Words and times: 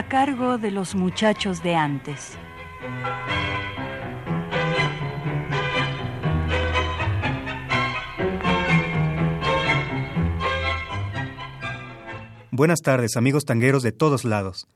A 0.00 0.08
cargo 0.08 0.56
de 0.56 0.70
los 0.70 0.94
muchachos 0.94 1.62
de 1.62 1.74
antes. 1.74 2.38
Buenas 12.50 12.80
tardes, 12.80 13.18
amigos 13.18 13.44
tangueros 13.44 13.82
de 13.82 13.92
todos 13.92 14.24
lados. 14.24 14.66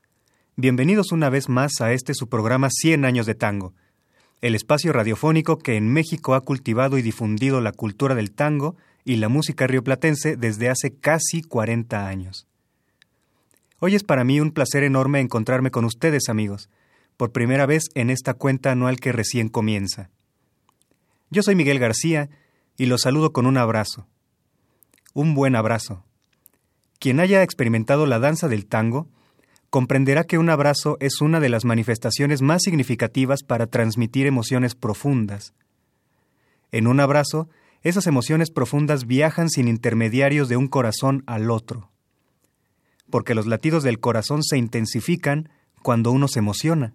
Bienvenidos 0.56 1.10
una 1.10 1.30
vez 1.30 1.48
más 1.48 1.80
a 1.80 1.94
este 1.94 2.12
su 2.12 2.28
programa 2.28 2.68
100 2.70 3.06
años 3.06 3.24
de 3.24 3.34
tango, 3.34 3.72
el 4.42 4.54
espacio 4.54 4.92
radiofónico 4.92 5.56
que 5.56 5.78
en 5.78 5.90
México 5.90 6.34
ha 6.34 6.42
cultivado 6.42 6.98
y 6.98 7.02
difundido 7.02 7.62
la 7.62 7.72
cultura 7.72 8.14
del 8.14 8.30
tango 8.32 8.76
y 9.06 9.16
la 9.16 9.30
música 9.30 9.66
rioplatense 9.66 10.36
desde 10.36 10.68
hace 10.68 10.94
casi 10.94 11.40
40 11.40 12.06
años. 12.06 12.46
Hoy 13.86 13.94
es 13.94 14.02
para 14.02 14.24
mí 14.24 14.40
un 14.40 14.50
placer 14.50 14.82
enorme 14.82 15.20
encontrarme 15.20 15.70
con 15.70 15.84
ustedes, 15.84 16.30
amigos, 16.30 16.70
por 17.18 17.32
primera 17.32 17.66
vez 17.66 17.82
en 17.94 18.08
esta 18.08 18.32
cuenta 18.32 18.72
anual 18.72 18.98
que 18.98 19.12
recién 19.12 19.50
comienza. 19.50 20.08
Yo 21.28 21.42
soy 21.42 21.54
Miguel 21.54 21.78
García 21.78 22.30
y 22.78 22.86
los 22.86 23.02
saludo 23.02 23.34
con 23.34 23.44
un 23.44 23.58
abrazo. 23.58 24.06
Un 25.12 25.34
buen 25.34 25.54
abrazo. 25.54 26.02
Quien 26.98 27.20
haya 27.20 27.42
experimentado 27.42 28.06
la 28.06 28.18
danza 28.18 28.48
del 28.48 28.64
tango 28.64 29.06
comprenderá 29.68 30.24
que 30.24 30.38
un 30.38 30.48
abrazo 30.48 30.96
es 31.00 31.20
una 31.20 31.38
de 31.38 31.50
las 31.50 31.66
manifestaciones 31.66 32.40
más 32.40 32.62
significativas 32.62 33.42
para 33.42 33.66
transmitir 33.66 34.26
emociones 34.26 34.74
profundas. 34.74 35.52
En 36.72 36.86
un 36.86 37.00
abrazo, 37.00 37.50
esas 37.82 38.06
emociones 38.06 38.50
profundas 38.50 39.04
viajan 39.06 39.50
sin 39.50 39.68
intermediarios 39.68 40.48
de 40.48 40.56
un 40.56 40.68
corazón 40.68 41.22
al 41.26 41.50
otro 41.50 41.90
porque 43.10 43.34
los 43.34 43.46
latidos 43.46 43.82
del 43.82 44.00
corazón 44.00 44.42
se 44.42 44.58
intensifican 44.58 45.48
cuando 45.82 46.10
uno 46.10 46.28
se 46.28 46.38
emociona. 46.38 46.94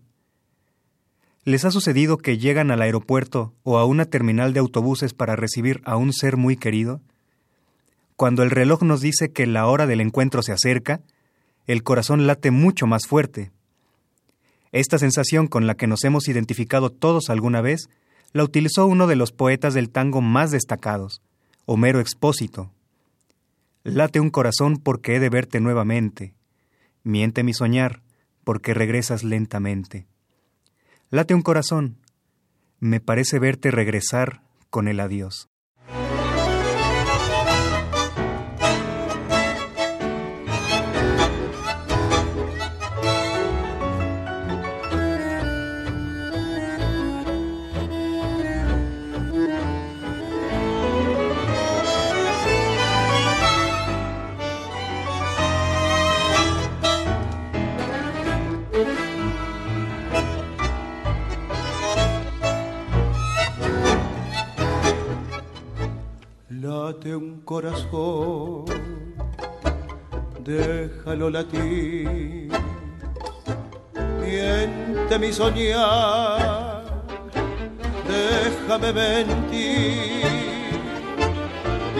¿Les 1.45 1.65
ha 1.65 1.71
sucedido 1.71 2.17
que 2.17 2.37
llegan 2.37 2.71
al 2.71 2.81
aeropuerto 2.81 3.53
o 3.63 3.77
a 3.77 3.85
una 3.85 4.05
terminal 4.05 4.53
de 4.53 4.59
autobuses 4.59 5.13
para 5.13 5.35
recibir 5.35 5.81
a 5.85 5.95
un 5.95 6.13
ser 6.13 6.37
muy 6.37 6.57
querido? 6.57 7.01
Cuando 8.15 8.43
el 8.43 8.51
reloj 8.51 8.83
nos 8.83 9.01
dice 9.01 9.31
que 9.31 9.47
la 9.47 9.65
hora 9.67 9.87
del 9.87 10.01
encuentro 10.01 10.43
se 10.43 10.51
acerca, 10.51 11.01
el 11.67 11.83
corazón 11.83 12.27
late 12.27 12.51
mucho 12.51 12.87
más 12.87 13.07
fuerte. 13.07 13.51
Esta 14.71 14.97
sensación 14.97 15.47
con 15.47 15.67
la 15.67 15.75
que 15.75 15.87
nos 15.87 16.03
hemos 16.03 16.27
identificado 16.27 16.91
todos 16.91 17.29
alguna 17.29 17.61
vez 17.61 17.89
la 18.33 18.43
utilizó 18.43 18.85
uno 18.85 19.07
de 19.07 19.15
los 19.15 19.31
poetas 19.31 19.73
del 19.73 19.89
tango 19.89 20.21
más 20.21 20.51
destacados, 20.51 21.21
Homero 21.65 21.99
Expósito. 21.99 22.71
Late 23.95 24.19
un 24.19 24.29
corazón 24.29 24.77
porque 24.77 25.15
he 25.15 25.19
de 25.19 25.29
verte 25.29 25.59
nuevamente. 25.59 26.33
Miente 27.03 27.43
mi 27.43 27.53
soñar 27.53 28.01
porque 28.43 28.73
regresas 28.73 29.23
lentamente. 29.23 30.07
Late 31.09 31.33
un 31.33 31.41
corazón. 31.41 31.97
Me 32.79 32.99
parece 32.99 33.39
verte 33.39 33.71
regresar 33.71 34.41
con 34.69 34.87
el 34.87 34.99
adiós. 34.99 35.49
Un 67.15 67.41
corazón, 67.41 68.65
déjalo 70.43 71.29
latir, 71.29 72.49
miente 74.19 75.19
mi 75.19 75.31
soñar, 75.31 76.83
déjame 78.07 78.93
mentir. 78.93 80.09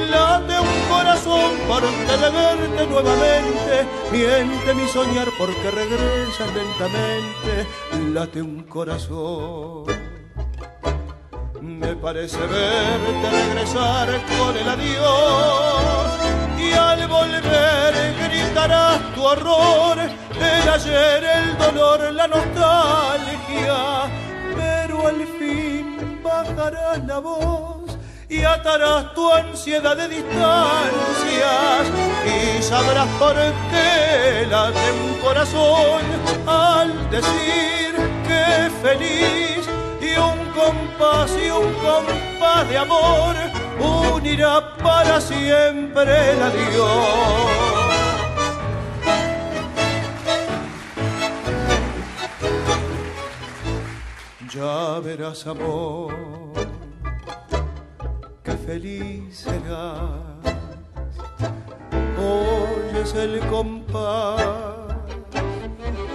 Late 0.09 0.59
un 0.59 0.89
corazón 0.89 1.51
de 2.21 2.29
verte 2.31 2.87
nuevamente, 2.87 3.87
miente 4.11 4.73
mi 4.73 4.87
soñar 4.87 5.27
porque 5.37 5.71
regresas 5.71 6.49
lentamente, 6.55 7.67
late 8.13 8.41
un 8.41 8.63
corazón 8.63 9.98
me 11.89 11.95
parece 11.95 12.37
verte 12.37 13.29
regresar 13.31 14.07
con 14.37 14.55
el 14.55 14.69
adiós. 14.69 16.09
Y 16.59 16.71
al 16.73 17.07
volver 17.07 17.93
gritarás 18.25 18.99
tu 19.15 19.23
horror, 19.23 19.97
el 19.99 20.69
ayer, 20.69 21.23
el 21.23 21.57
dolor, 21.57 22.13
la 22.13 22.27
nostalgia, 22.27 23.77
pero 24.55 25.07
al 25.07 25.25
fin 25.39 26.21
bajarás 26.23 27.03
la 27.07 27.17
voz 27.17 27.97
y 28.29 28.43
atarás 28.43 29.11
tu 29.15 29.31
ansiedad 29.31 29.97
de 29.97 30.09
distancias. 30.09 31.83
Y 32.35 32.61
sabrás 32.61 33.07
por 33.17 33.35
qué 33.71 34.45
late 34.47 34.91
un 34.91 35.13
corazón 35.25 36.01
al 36.45 37.09
decir 37.09 37.91
que 38.27 38.69
feliz 38.83 39.78
un 40.19 40.39
compás 40.53 41.31
y 41.31 41.49
un 41.49 41.73
compás 41.73 42.69
de 42.69 42.77
amor 42.77 43.35
unirá 43.79 44.75
para 44.77 45.19
siempre 45.21 46.31
el 46.31 46.43
adiós. 46.43 47.89
Ya 54.53 54.99
verás 54.99 55.47
amor, 55.47 56.13
que 58.43 58.51
feliz 58.51 59.45
serás. 59.45 60.19
Hoy 62.17 63.01
es 63.01 63.13
el 63.15 63.39
compás, 63.47 64.41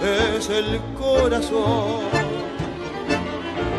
es 0.01 0.49
el 0.49 0.79
corazón 0.95 2.24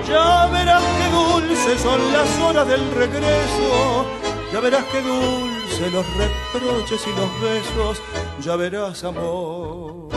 ya 0.08 0.46
verás 0.46 0.82
qué 0.98 1.08
dulces 1.10 1.80
son 1.80 2.12
las 2.12 2.38
horas 2.40 2.68
del 2.68 2.90
regreso. 2.92 4.06
Ya 4.52 4.60
verás 4.60 4.84
qué 4.92 5.00
dulces 5.02 5.92
los 5.92 6.06
reproches 6.16 7.06
y 7.06 7.10
los 7.20 7.40
besos. 7.40 8.02
Ya 8.42 8.56
verás 8.56 9.04
amor. 9.04 10.08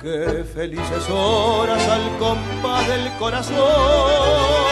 Qué 0.00 0.44
felices 0.44 1.10
horas 1.10 1.82
al 1.88 2.18
compás 2.18 2.86
del 2.88 3.10
corazón. 3.18 4.65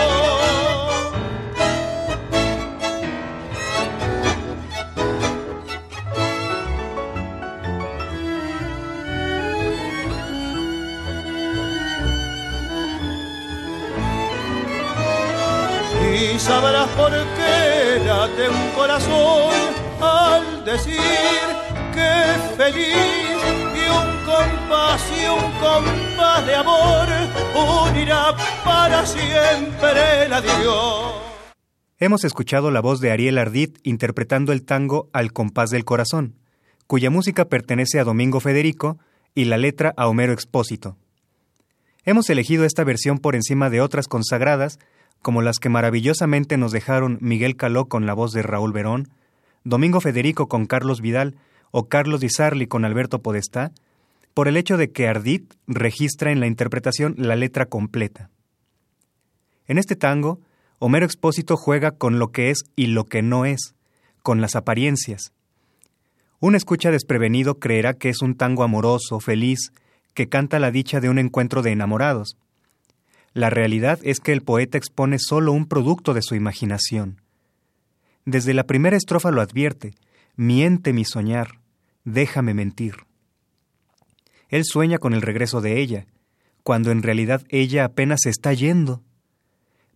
Sabrás 16.38 16.88
por 16.90 17.10
qué 17.10 18.04
late 18.04 18.48
un 18.48 18.70
corazón 18.74 19.52
al 20.00 20.64
decir 20.64 20.94
que 21.92 22.56
feliz 22.56 23.38
y 23.74 23.88
un 23.88 24.24
compás 24.24 25.02
y 25.10 25.26
un 25.26 25.52
compás 25.60 26.46
de 26.46 26.54
amor 26.54 27.08
unirá 27.88 28.34
para 28.64 29.06
siempre 29.06 30.24
el 30.24 30.32
adiós. 30.32 31.14
Hemos 31.98 32.24
escuchado 32.24 32.70
la 32.70 32.80
voz 32.80 33.00
de 33.00 33.12
Ariel 33.12 33.38
Ardit 33.38 33.78
interpretando 33.84 34.52
el 34.52 34.64
tango 34.64 35.08
Al 35.12 35.32
compás 35.32 35.70
del 35.70 35.84
corazón, 35.84 36.34
cuya 36.86 37.10
música 37.10 37.46
pertenece 37.46 38.00
a 38.00 38.04
Domingo 38.04 38.40
Federico 38.40 38.98
y 39.34 39.44
la 39.46 39.56
letra 39.56 39.94
a 39.96 40.08
Homero 40.08 40.32
Expósito. 40.32 40.96
Hemos 42.04 42.28
elegido 42.28 42.64
esta 42.64 42.84
versión 42.84 43.18
por 43.18 43.34
encima 43.34 43.70
de 43.70 43.80
otras 43.80 44.08
consagradas, 44.08 44.78
como 45.24 45.40
las 45.40 45.58
que 45.58 45.70
maravillosamente 45.70 46.58
nos 46.58 46.70
dejaron 46.70 47.16
Miguel 47.22 47.56
Caló 47.56 47.86
con 47.86 48.04
la 48.04 48.12
voz 48.12 48.32
de 48.32 48.42
Raúl 48.42 48.74
Verón, 48.74 49.08
Domingo 49.64 50.02
Federico 50.02 50.48
con 50.48 50.66
Carlos 50.66 51.00
Vidal 51.00 51.34
o 51.70 51.88
Carlos 51.88 52.20
Di 52.20 52.28
Sarli 52.28 52.66
con 52.66 52.84
Alberto 52.84 53.22
Podestá, 53.22 53.72
por 54.34 54.48
el 54.48 54.58
hecho 54.58 54.76
de 54.76 54.92
que 54.92 55.08
Ardit 55.08 55.54
registra 55.66 56.30
en 56.30 56.40
la 56.40 56.46
interpretación 56.46 57.14
la 57.16 57.36
letra 57.36 57.64
completa. 57.64 58.28
En 59.66 59.78
este 59.78 59.96
tango, 59.96 60.40
Homero 60.78 61.06
Expósito 61.06 61.56
juega 61.56 61.92
con 61.92 62.18
lo 62.18 62.30
que 62.30 62.50
es 62.50 62.64
y 62.76 62.88
lo 62.88 63.06
que 63.06 63.22
no 63.22 63.46
es, 63.46 63.74
con 64.22 64.42
las 64.42 64.54
apariencias. 64.56 65.32
Un 66.38 66.54
escucha 66.54 66.90
desprevenido 66.90 67.58
creerá 67.58 67.94
que 67.94 68.10
es 68.10 68.20
un 68.20 68.34
tango 68.34 68.62
amoroso, 68.62 69.20
feliz, 69.20 69.72
que 70.12 70.28
canta 70.28 70.58
la 70.58 70.70
dicha 70.70 71.00
de 71.00 71.08
un 71.08 71.18
encuentro 71.18 71.62
de 71.62 71.72
enamorados. 71.72 72.36
La 73.34 73.50
realidad 73.50 73.98
es 74.04 74.20
que 74.20 74.32
el 74.32 74.42
poeta 74.42 74.78
expone 74.78 75.18
solo 75.18 75.50
un 75.50 75.66
producto 75.66 76.14
de 76.14 76.22
su 76.22 76.36
imaginación. 76.36 77.20
Desde 78.24 78.54
la 78.54 78.64
primera 78.64 78.96
estrofa 78.96 79.32
lo 79.32 79.40
advierte, 79.40 79.92
miente 80.36 80.92
mi 80.92 81.04
soñar, 81.04 81.58
déjame 82.04 82.54
mentir. 82.54 82.94
Él 84.48 84.64
sueña 84.64 84.98
con 84.98 85.14
el 85.14 85.22
regreso 85.22 85.60
de 85.60 85.80
ella, 85.80 86.06
cuando 86.62 86.92
en 86.92 87.02
realidad 87.02 87.42
ella 87.48 87.84
apenas 87.84 88.20
se 88.22 88.30
está 88.30 88.52
yendo. 88.52 89.02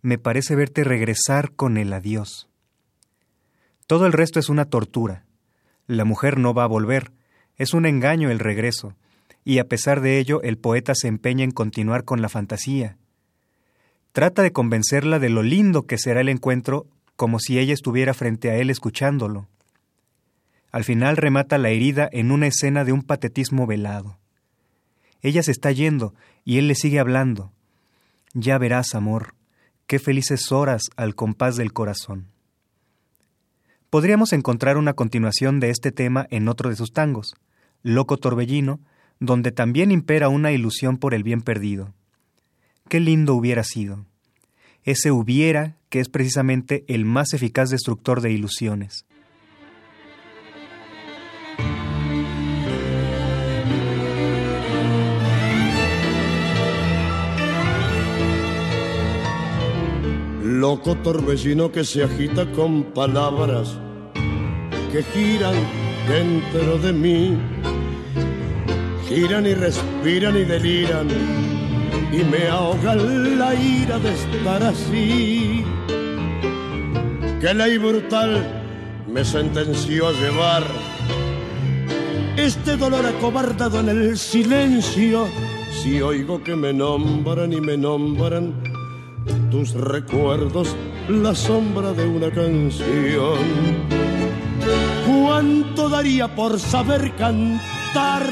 Me 0.01 0.17
parece 0.17 0.55
verte 0.55 0.83
regresar 0.83 1.53
con 1.53 1.77
el 1.77 1.93
adiós. 1.93 2.49
Todo 3.87 4.05
el 4.05 4.11
resto 4.11 4.41
es 4.41 4.49
una 4.49 4.65
tortura. 4.65 5.23
La 5.87 6.03
mujer 6.03 6.37
no 6.37 6.53
va 6.53 6.65
a 6.65 6.67
volver, 6.67 7.13
es 7.55 7.73
un 7.73 7.85
engaño 7.85 8.29
el 8.31 8.39
regreso, 8.39 8.95
y 9.45 9.59
a 9.59 9.67
pesar 9.69 10.01
de 10.01 10.19
ello 10.19 10.41
el 10.41 10.57
poeta 10.57 10.93
se 10.93 11.07
empeña 11.07 11.45
en 11.45 11.51
continuar 11.51 12.03
con 12.03 12.21
la 12.21 12.29
fantasía, 12.29 12.97
Trata 14.11 14.41
de 14.41 14.51
convencerla 14.51 15.19
de 15.19 15.29
lo 15.29 15.43
lindo 15.43 15.83
que 15.83 15.97
será 15.97 16.21
el 16.21 16.29
encuentro 16.29 16.87
como 17.15 17.39
si 17.39 17.59
ella 17.59 17.73
estuviera 17.73 18.13
frente 18.13 18.49
a 18.49 18.55
él 18.55 18.69
escuchándolo. 18.69 19.47
Al 20.71 20.83
final 20.83 21.17
remata 21.17 21.57
la 21.57 21.69
herida 21.69 22.07
en 22.11 22.31
una 22.31 22.47
escena 22.47 22.85
de 22.85 22.91
un 22.91 23.03
patetismo 23.03 23.67
velado. 23.67 24.17
Ella 25.21 25.43
se 25.43 25.51
está 25.51 25.71
yendo 25.71 26.13
y 26.45 26.57
él 26.57 26.67
le 26.67 26.75
sigue 26.75 26.99
hablando. 26.99 27.51
Ya 28.33 28.57
verás, 28.57 28.95
amor, 28.95 29.35
qué 29.85 29.99
felices 29.99 30.51
horas 30.51 30.83
al 30.95 31.15
compás 31.15 31.55
del 31.55 31.73
corazón. 31.73 32.27
Podríamos 33.89 34.33
encontrar 34.33 34.77
una 34.77 34.93
continuación 34.93 35.59
de 35.59 35.71
este 35.71 35.91
tema 35.91 36.27
en 36.29 36.47
otro 36.47 36.69
de 36.69 36.75
sus 36.75 36.93
tangos, 36.93 37.35
Loco 37.81 38.17
Torbellino, 38.17 38.79
donde 39.19 39.51
también 39.51 39.91
impera 39.91 40.29
una 40.29 40.51
ilusión 40.51 40.97
por 40.97 41.13
el 41.13 41.23
bien 41.23 41.41
perdido. 41.41 41.93
Qué 42.89 42.99
lindo 42.99 43.35
hubiera 43.35 43.63
sido. 43.63 44.07
Ese 44.83 45.11
hubiera 45.11 45.77
que 45.89 45.99
es 45.99 46.09
precisamente 46.09 46.85
el 46.87 47.05
más 47.05 47.33
eficaz 47.33 47.69
destructor 47.69 48.19
de 48.19 48.31
ilusiones. 48.31 49.05
Loco 60.41 60.95
torbellino 60.95 61.71
que 61.71 61.83
se 61.83 62.03
agita 62.03 62.51
con 62.53 62.85
palabras 62.85 63.77
que 64.91 65.03
giran 65.03 65.53
dentro 66.07 66.79
de 66.79 66.91
mí, 66.91 67.37
giran 69.07 69.45
y 69.45 69.53
respiran 69.53 70.35
y 70.35 70.43
deliran 70.43 71.58
y 72.11 72.23
me 72.23 72.47
ahoga 72.47 72.95
la 72.95 73.55
ira 73.55 73.99
de 73.99 74.13
estar 74.13 74.63
así. 74.63 75.63
Que 77.39 77.53
ley 77.53 77.77
brutal 77.77 78.63
me 79.07 79.23
sentenció 79.23 80.07
a 80.07 80.11
llevar 80.11 80.63
este 82.35 82.77
dolor 82.77 83.05
acobardado 83.05 83.79
en 83.79 83.89
el 83.89 84.17
silencio. 84.17 85.27
Si 85.71 86.01
oigo 86.01 86.43
que 86.43 86.55
me 86.55 86.73
nombran 86.73 87.53
y 87.53 87.61
me 87.61 87.77
nombran 87.77 88.53
tus 89.51 89.73
recuerdos, 89.73 90.75
la 91.07 91.33
sombra 91.35 91.93
de 91.93 92.07
una 92.07 92.31
canción. 92.31 93.39
¿Cuánto 95.05 95.89
daría 95.89 96.33
por 96.35 96.59
saber 96.59 97.13
cantar? 97.15 98.23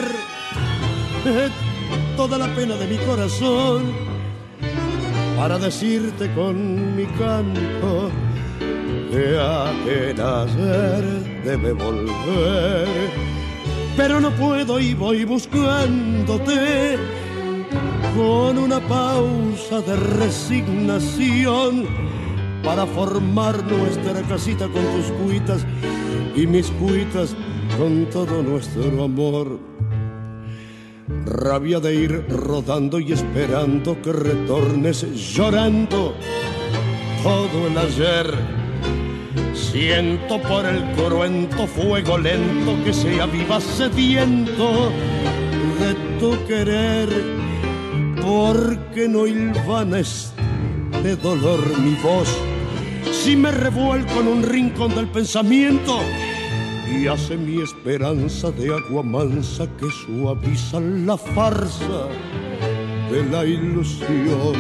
Toda 2.18 2.40
la 2.40 2.48
pena 2.56 2.76
de 2.76 2.88
mi 2.88 2.98
corazón 2.98 3.94
para 5.38 5.60
decirte 5.60 6.34
con 6.34 6.96
mi 6.96 7.06
canto 7.06 8.10
que 9.12 9.40
aquel 9.40 10.20
ayer 10.20 11.44
debe 11.46 11.74
volver. 11.74 12.88
Pero 13.96 14.20
no 14.20 14.32
puedo 14.32 14.80
y 14.80 14.96
voy 14.96 15.26
buscándote 15.26 16.98
con 18.16 18.58
una 18.58 18.80
pausa 18.80 19.82
de 19.82 19.96
resignación 19.96 21.86
para 22.64 22.88
formar 22.88 23.64
nuestra 23.64 24.24
casita 24.24 24.68
con 24.68 24.82
tus 24.82 25.12
cuitas 25.24 25.68
y 26.36 26.48
mis 26.48 26.72
cuitas 26.72 27.36
con 27.78 28.08
todo 28.10 28.42
nuestro 28.42 29.04
amor 29.04 29.60
rabia 31.28 31.80
de 31.80 31.94
ir 31.94 32.26
rodando 32.30 33.00
y 33.00 33.12
esperando 33.12 34.02
que 34.02 34.14
retornes 34.14 35.06
llorando 35.36 36.16
todo 37.22 37.68
el 37.68 37.78
ayer. 37.78 38.34
Siento 39.54 40.42
por 40.42 40.66
el 40.66 40.84
cruento 40.94 41.68
fuego 41.68 42.18
lento 42.18 42.78
que 42.84 42.94
se 42.94 43.22
aviva 43.22 43.60
sediento 43.60 44.92
de 45.80 45.94
tu 46.20 46.46
querer, 46.48 47.10
porque 48.22 49.08
no 49.08 49.28
hilvana 49.28 50.02
de 51.04 51.16
dolor 51.18 51.80
mi 51.80 51.96
voz. 51.96 52.30
Si 53.12 53.36
me 53.36 53.52
revuelco 53.52 54.22
en 54.22 54.28
un 54.28 54.44
rincón 54.44 54.96
del 54.96 55.08
pensamiento, 55.08 56.00
y 56.90 57.08
hace 57.08 57.38
mi 57.38 57.62
esperanza 57.62 58.52
de 58.52 58.74
agua 58.74 59.04
mansa 59.04 59.68
que 59.78 59.88
suaviza 59.90 60.80
la 60.80 61.18
farsa 61.18 62.08
de 63.12 63.24
la 63.30 63.46
ilusión. 63.46 64.56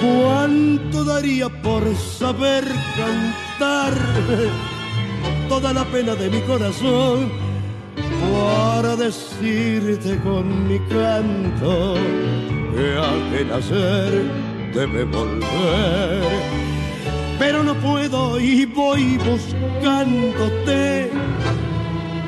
¿Cuánto 0.00 1.04
daría 1.04 1.48
por 1.62 1.82
saber 1.96 2.64
cantar 2.96 3.94
toda 5.48 5.72
la 5.72 5.84
pena 5.86 6.14
de 6.14 6.30
mi 6.30 6.40
corazón 6.42 7.30
para 8.32 8.96
decirte 8.96 10.18
con 10.20 10.68
mi 10.68 10.78
canto 10.88 11.94
que 12.74 12.96
aquel 12.96 13.52
hacer 13.52 14.22
debe 14.74 15.04
volver? 15.04 16.69
Pero 17.40 17.62
no 17.62 17.74
puedo 17.76 18.38
y 18.38 18.66
voy 18.66 19.16
buscándote 19.16 21.10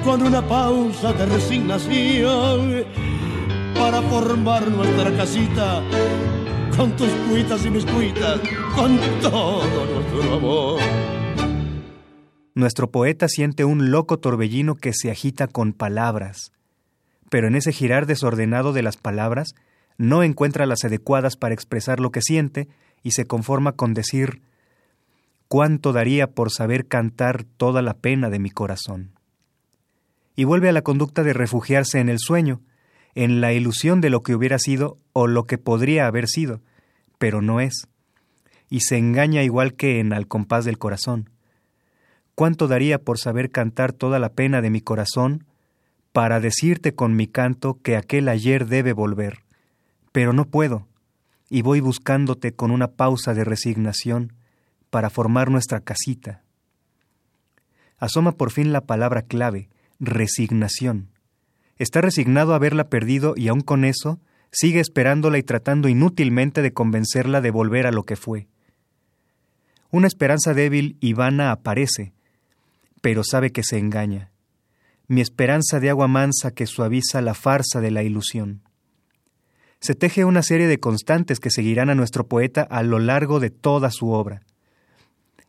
con 0.02 0.22
una 0.22 0.40
pausa 0.40 1.12
de 1.12 1.26
resignación 1.26 2.84
para 3.74 4.00
formar 4.00 4.66
nuestra 4.68 5.14
casita 5.14 5.82
con 6.74 6.96
tus 6.96 7.10
cuitas 7.28 7.66
y 7.66 7.70
mis 7.70 7.84
cuitas, 7.84 8.40
con 8.74 8.98
todo 9.20 9.84
nuestro 9.84 10.34
amor. 10.34 10.80
Nuestro 12.54 12.90
poeta 12.90 13.28
siente 13.28 13.66
un 13.66 13.90
loco 13.90 14.18
torbellino 14.18 14.76
que 14.76 14.94
se 14.94 15.10
agita 15.10 15.46
con 15.46 15.74
palabras, 15.74 16.52
pero 17.28 17.48
en 17.48 17.56
ese 17.56 17.72
girar 17.72 18.06
desordenado 18.06 18.72
de 18.72 18.82
las 18.82 18.96
palabras 18.96 19.54
no 19.98 20.22
encuentra 20.22 20.64
las 20.64 20.84
adecuadas 20.84 21.36
para 21.36 21.52
expresar 21.52 22.00
lo 22.00 22.10
que 22.10 22.22
siente 22.22 22.68
y 23.02 23.10
se 23.10 23.26
conforma 23.26 23.72
con 23.72 23.92
decir 23.92 24.40
cuánto 25.52 25.92
daría 25.92 26.28
por 26.28 26.50
saber 26.50 26.88
cantar 26.88 27.44
toda 27.44 27.82
la 27.82 27.92
pena 27.92 28.30
de 28.30 28.38
mi 28.38 28.48
corazón. 28.48 29.10
Y 30.34 30.44
vuelve 30.44 30.70
a 30.70 30.72
la 30.72 30.80
conducta 30.80 31.24
de 31.24 31.34
refugiarse 31.34 32.00
en 32.00 32.08
el 32.08 32.20
sueño, 32.20 32.62
en 33.14 33.42
la 33.42 33.52
ilusión 33.52 34.00
de 34.00 34.08
lo 34.08 34.22
que 34.22 34.34
hubiera 34.34 34.58
sido 34.58 34.96
o 35.12 35.26
lo 35.26 35.44
que 35.44 35.58
podría 35.58 36.06
haber 36.06 36.26
sido, 36.26 36.62
pero 37.18 37.42
no 37.42 37.60
es, 37.60 37.86
y 38.70 38.80
se 38.80 38.96
engaña 38.96 39.42
igual 39.42 39.74
que 39.74 40.00
en 40.00 40.14
Al 40.14 40.26
compás 40.26 40.64
del 40.64 40.78
corazón. 40.78 41.28
¿Cuánto 42.34 42.66
daría 42.66 43.02
por 43.02 43.18
saber 43.18 43.50
cantar 43.50 43.92
toda 43.92 44.18
la 44.18 44.32
pena 44.32 44.62
de 44.62 44.70
mi 44.70 44.80
corazón 44.80 45.44
para 46.12 46.40
decirte 46.40 46.94
con 46.94 47.14
mi 47.14 47.26
canto 47.26 47.78
que 47.82 47.98
aquel 47.98 48.30
ayer 48.30 48.68
debe 48.68 48.94
volver? 48.94 49.40
Pero 50.12 50.32
no 50.32 50.46
puedo, 50.46 50.88
y 51.50 51.60
voy 51.60 51.80
buscándote 51.80 52.54
con 52.54 52.70
una 52.70 52.92
pausa 52.92 53.34
de 53.34 53.44
resignación, 53.44 54.32
para 54.92 55.08
formar 55.08 55.50
nuestra 55.50 55.80
casita. 55.80 56.42
Asoma 57.96 58.32
por 58.32 58.50
fin 58.50 58.74
la 58.74 58.82
palabra 58.82 59.22
clave, 59.22 59.70
resignación. 59.98 61.08
Está 61.78 62.02
resignado 62.02 62.52
a 62.52 62.56
haberla 62.56 62.90
perdido 62.90 63.32
y 63.34 63.48
aun 63.48 63.62
con 63.62 63.86
eso 63.86 64.20
sigue 64.50 64.80
esperándola 64.80 65.38
y 65.38 65.42
tratando 65.42 65.88
inútilmente 65.88 66.60
de 66.60 66.74
convencerla 66.74 67.40
de 67.40 67.50
volver 67.50 67.86
a 67.86 67.90
lo 67.90 68.02
que 68.04 68.16
fue. 68.16 68.48
Una 69.90 70.08
esperanza 70.08 70.52
débil 70.52 70.98
y 71.00 71.14
vana 71.14 71.52
aparece, 71.52 72.12
pero 73.00 73.22
sabe 73.24 73.50
que 73.50 73.62
se 73.62 73.78
engaña. 73.78 74.30
Mi 75.08 75.22
esperanza 75.22 75.80
de 75.80 75.88
agua 75.88 76.06
mansa 76.06 76.50
que 76.50 76.66
suaviza 76.66 77.22
la 77.22 77.32
farsa 77.32 77.80
de 77.80 77.92
la 77.92 78.02
ilusión. 78.02 78.60
Se 79.80 79.94
teje 79.94 80.26
una 80.26 80.42
serie 80.42 80.66
de 80.66 80.80
constantes 80.80 81.40
que 81.40 81.50
seguirán 81.50 81.88
a 81.88 81.94
nuestro 81.94 82.26
poeta 82.28 82.60
a 82.60 82.82
lo 82.82 82.98
largo 82.98 83.40
de 83.40 83.48
toda 83.48 83.90
su 83.90 84.10
obra. 84.10 84.42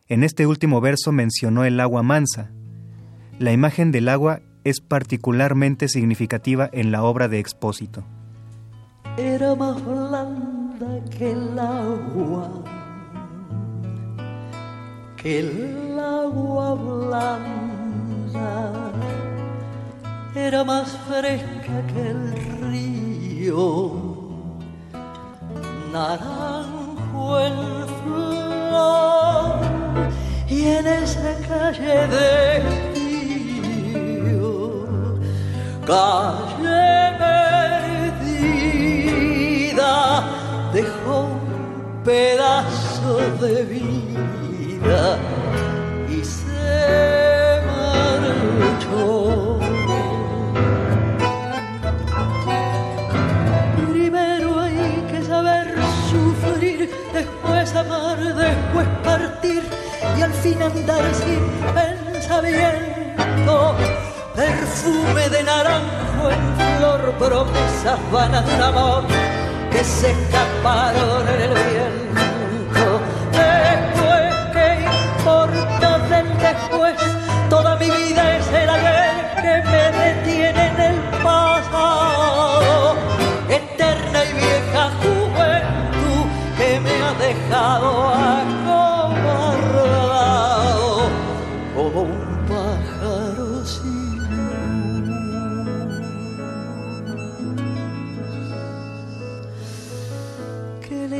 En 0.10 0.24
este 0.24 0.46
último 0.46 0.82
verso 0.82 1.14
mencionó 1.14 1.64
el 1.64 1.80
agua 1.80 2.04
mansa. 2.04 2.52
La 3.40 3.54
imagen 3.54 3.94
del 3.94 4.10
agua 4.10 4.42
es 4.66 4.82
particularmente 4.82 5.88
significativa 5.88 6.70
en 6.74 6.92
la 6.92 7.04
obra 7.04 7.30
de 7.30 7.40
Expósito. 7.40 8.04
Era 9.18 9.56
más 9.56 9.82
blanda 9.86 11.00
que 11.10 11.32
el 11.32 11.58
agua, 11.58 12.64
que 15.16 15.40
el 15.40 15.98
agua 15.98 16.74
blanda, 16.74 17.72
era 20.36 20.64
más 20.66 20.98
fresca 21.08 21.88
que 21.94 22.10
el 22.10 22.34
río, 22.72 23.92
naranjo 25.94 27.40
en 27.40 27.54
flor, 28.04 29.63
y 30.54 30.68
en 30.68 30.86
esa 30.86 31.34
calle 31.48 32.08
de 32.14 32.32
calle 35.86 36.82
perdida 38.04 38.64
dejó 40.72 41.16
un 41.22 42.04
pedazo 42.04 43.14
de 43.42 43.56
vida 43.64 45.04
y 46.08 46.20
se 46.24 47.62
marchó. 47.72 49.06
Primero 53.92 54.50
hay 54.60 55.08
que 55.12 55.20
saber 55.24 55.66
sufrir, 56.12 56.80
después 57.12 57.76
amar, 57.76 58.20
después 58.20 58.88
partir 59.04 59.64
y 60.18 60.22
al 60.22 60.34
fin 60.34 60.62
andar 60.62 61.04
sin 61.14 61.40
pensamiento 61.74 63.76
perfume 64.36 65.30
de 65.30 65.44
naranjo 65.44 66.32
en 66.32 66.56
flor, 66.78 67.14
promesas 67.20 68.00
vanas 68.12 68.46
de 68.46 68.64
amor 68.64 69.04
que 69.72 69.84
se 69.84 70.12
escaparon 70.12 71.28
en 71.28 71.42
el 71.42 71.54
viento. 71.54 73.02
Después, 73.32 74.34
¿qué 74.54 74.86
importa 75.18 75.98
del 76.10 76.28
después? 76.38 76.96
Toda 77.50 77.76
mi 77.78 77.90
vida 77.90 78.38
es 78.38 78.48
el 78.48 78.70
ayer 78.70 79.12
que 79.42 79.64
me 79.70 79.92
detiene 80.04 80.68
en 80.68 80.82
el 80.82 81.00
pasado. 81.24 82.96
Eterna 83.50 84.20
y 84.26 84.34
vieja 84.34 84.92
juventud 85.02 86.26
que 86.58 86.80
me 86.80 86.94
ha 87.04 87.14
dejado 87.14 88.23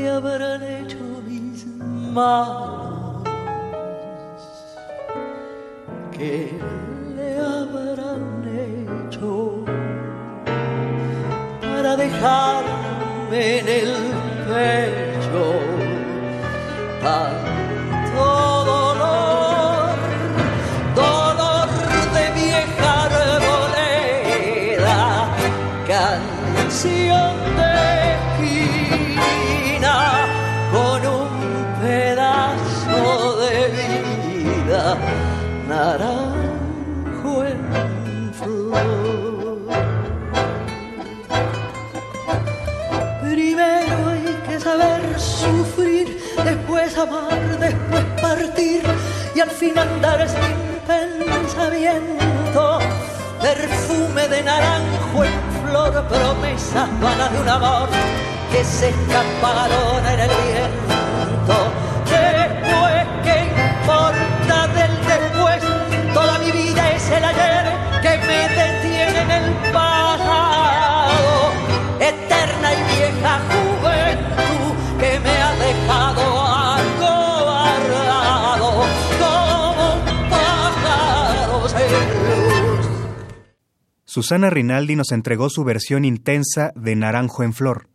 habrán 0.08 0.62
hecho 0.62 0.98
mis 1.26 1.66
manos? 1.66 3.22
¿Qué 6.12 6.50
le 7.16 7.38
habrán 7.38 8.44
hecho 8.46 9.64
para 11.60 11.96
dejarme 11.96 13.58
en 13.58 13.68
el 13.68 13.92
pecho 14.48 15.64
amar, 47.04 47.58
después 47.58 48.04
partir 48.20 48.82
y 49.34 49.40
al 49.40 49.50
fin 49.50 49.78
andar 49.78 50.26
sin 50.28 50.56
pensamiento. 50.86 52.78
Perfume 53.40 54.28
de 54.28 54.42
naranjo 54.42 55.24
en 55.24 55.32
flor, 55.60 55.92
promesas 56.08 56.88
vanas 57.00 57.32
de 57.32 57.40
un 57.40 57.48
amor 57.48 57.88
que 58.50 58.64
se 58.64 58.88
escaparon 58.88 60.06
en 60.12 60.20
el 60.20 60.30
viento. 60.44 61.56
Después 62.08 63.04
que 63.24 63.36
importa 63.50 64.66
del 64.78 64.94
después, 65.12 65.60
toda 66.14 66.38
mi 66.38 66.50
vida 66.52 66.90
es 66.92 67.10
el 67.10 67.24
ayer 67.24 67.64
que 68.02 68.18
me 68.26 68.40
detiene 68.60 69.20
en 69.22 69.30
el 69.30 69.52
pasado. 69.72 71.52
Eterna 72.00 72.72
y 72.72 72.82
vieja 72.96 73.53
Susana 84.14 84.48
Rinaldi 84.48 84.94
nos 84.94 85.10
entregó 85.10 85.50
su 85.50 85.64
versión 85.64 86.04
intensa 86.04 86.70
de 86.76 86.94
Naranjo 86.94 87.42
en 87.42 87.52
Flor, 87.52 87.88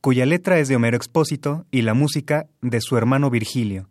cuya 0.00 0.24
letra 0.24 0.60
es 0.60 0.68
de 0.68 0.76
Homero 0.76 0.96
Expósito 0.96 1.66
y 1.72 1.82
la 1.82 1.94
música 1.94 2.46
de 2.62 2.80
su 2.80 2.96
hermano 2.96 3.28
Virgilio. 3.28 3.88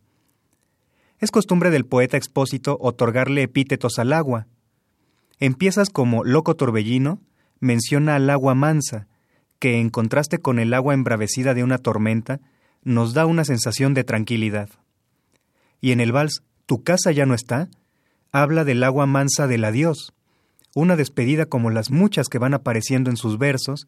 Es 1.19 1.29
costumbre 1.29 1.69
del 1.69 1.85
poeta 1.85 2.15
expósito 2.15 2.77
otorgarle 2.79 3.41
epítetos 3.41 3.99
al 3.99 4.13
agua. 4.13 4.47
En 5.41 5.55
piezas 5.55 5.89
como 5.89 6.23
Loco 6.23 6.55
Torbellino 6.55 7.19
menciona 7.59 8.15
al 8.15 8.29
agua 8.29 8.55
mansa, 8.55 9.09
que 9.59 9.77
en 9.77 9.89
contraste 9.89 10.37
con 10.37 10.59
el 10.59 10.73
agua 10.73 10.93
embravecida 10.93 11.53
de 11.53 11.65
una 11.65 11.79
tormenta, 11.79 12.39
nos 12.85 13.13
da 13.13 13.25
una 13.25 13.43
sensación 13.43 13.93
de 13.93 14.05
tranquilidad. 14.05 14.69
Y 15.81 15.91
en 15.91 15.99
el 15.99 16.13
vals 16.13 16.43
Tu 16.65 16.83
casa 16.83 17.11
ya 17.11 17.25
no 17.25 17.33
está, 17.33 17.67
habla 18.31 18.63
del 18.63 18.85
agua 18.85 19.05
mansa 19.05 19.47
del 19.47 19.65
adiós, 19.65 20.13
una 20.77 20.95
despedida 20.95 21.47
como 21.47 21.71
las 21.71 21.89
muchas 21.89 22.29
que 22.29 22.37
van 22.37 22.53
apareciendo 22.53 23.09
en 23.09 23.17
sus 23.17 23.39
versos, 23.39 23.87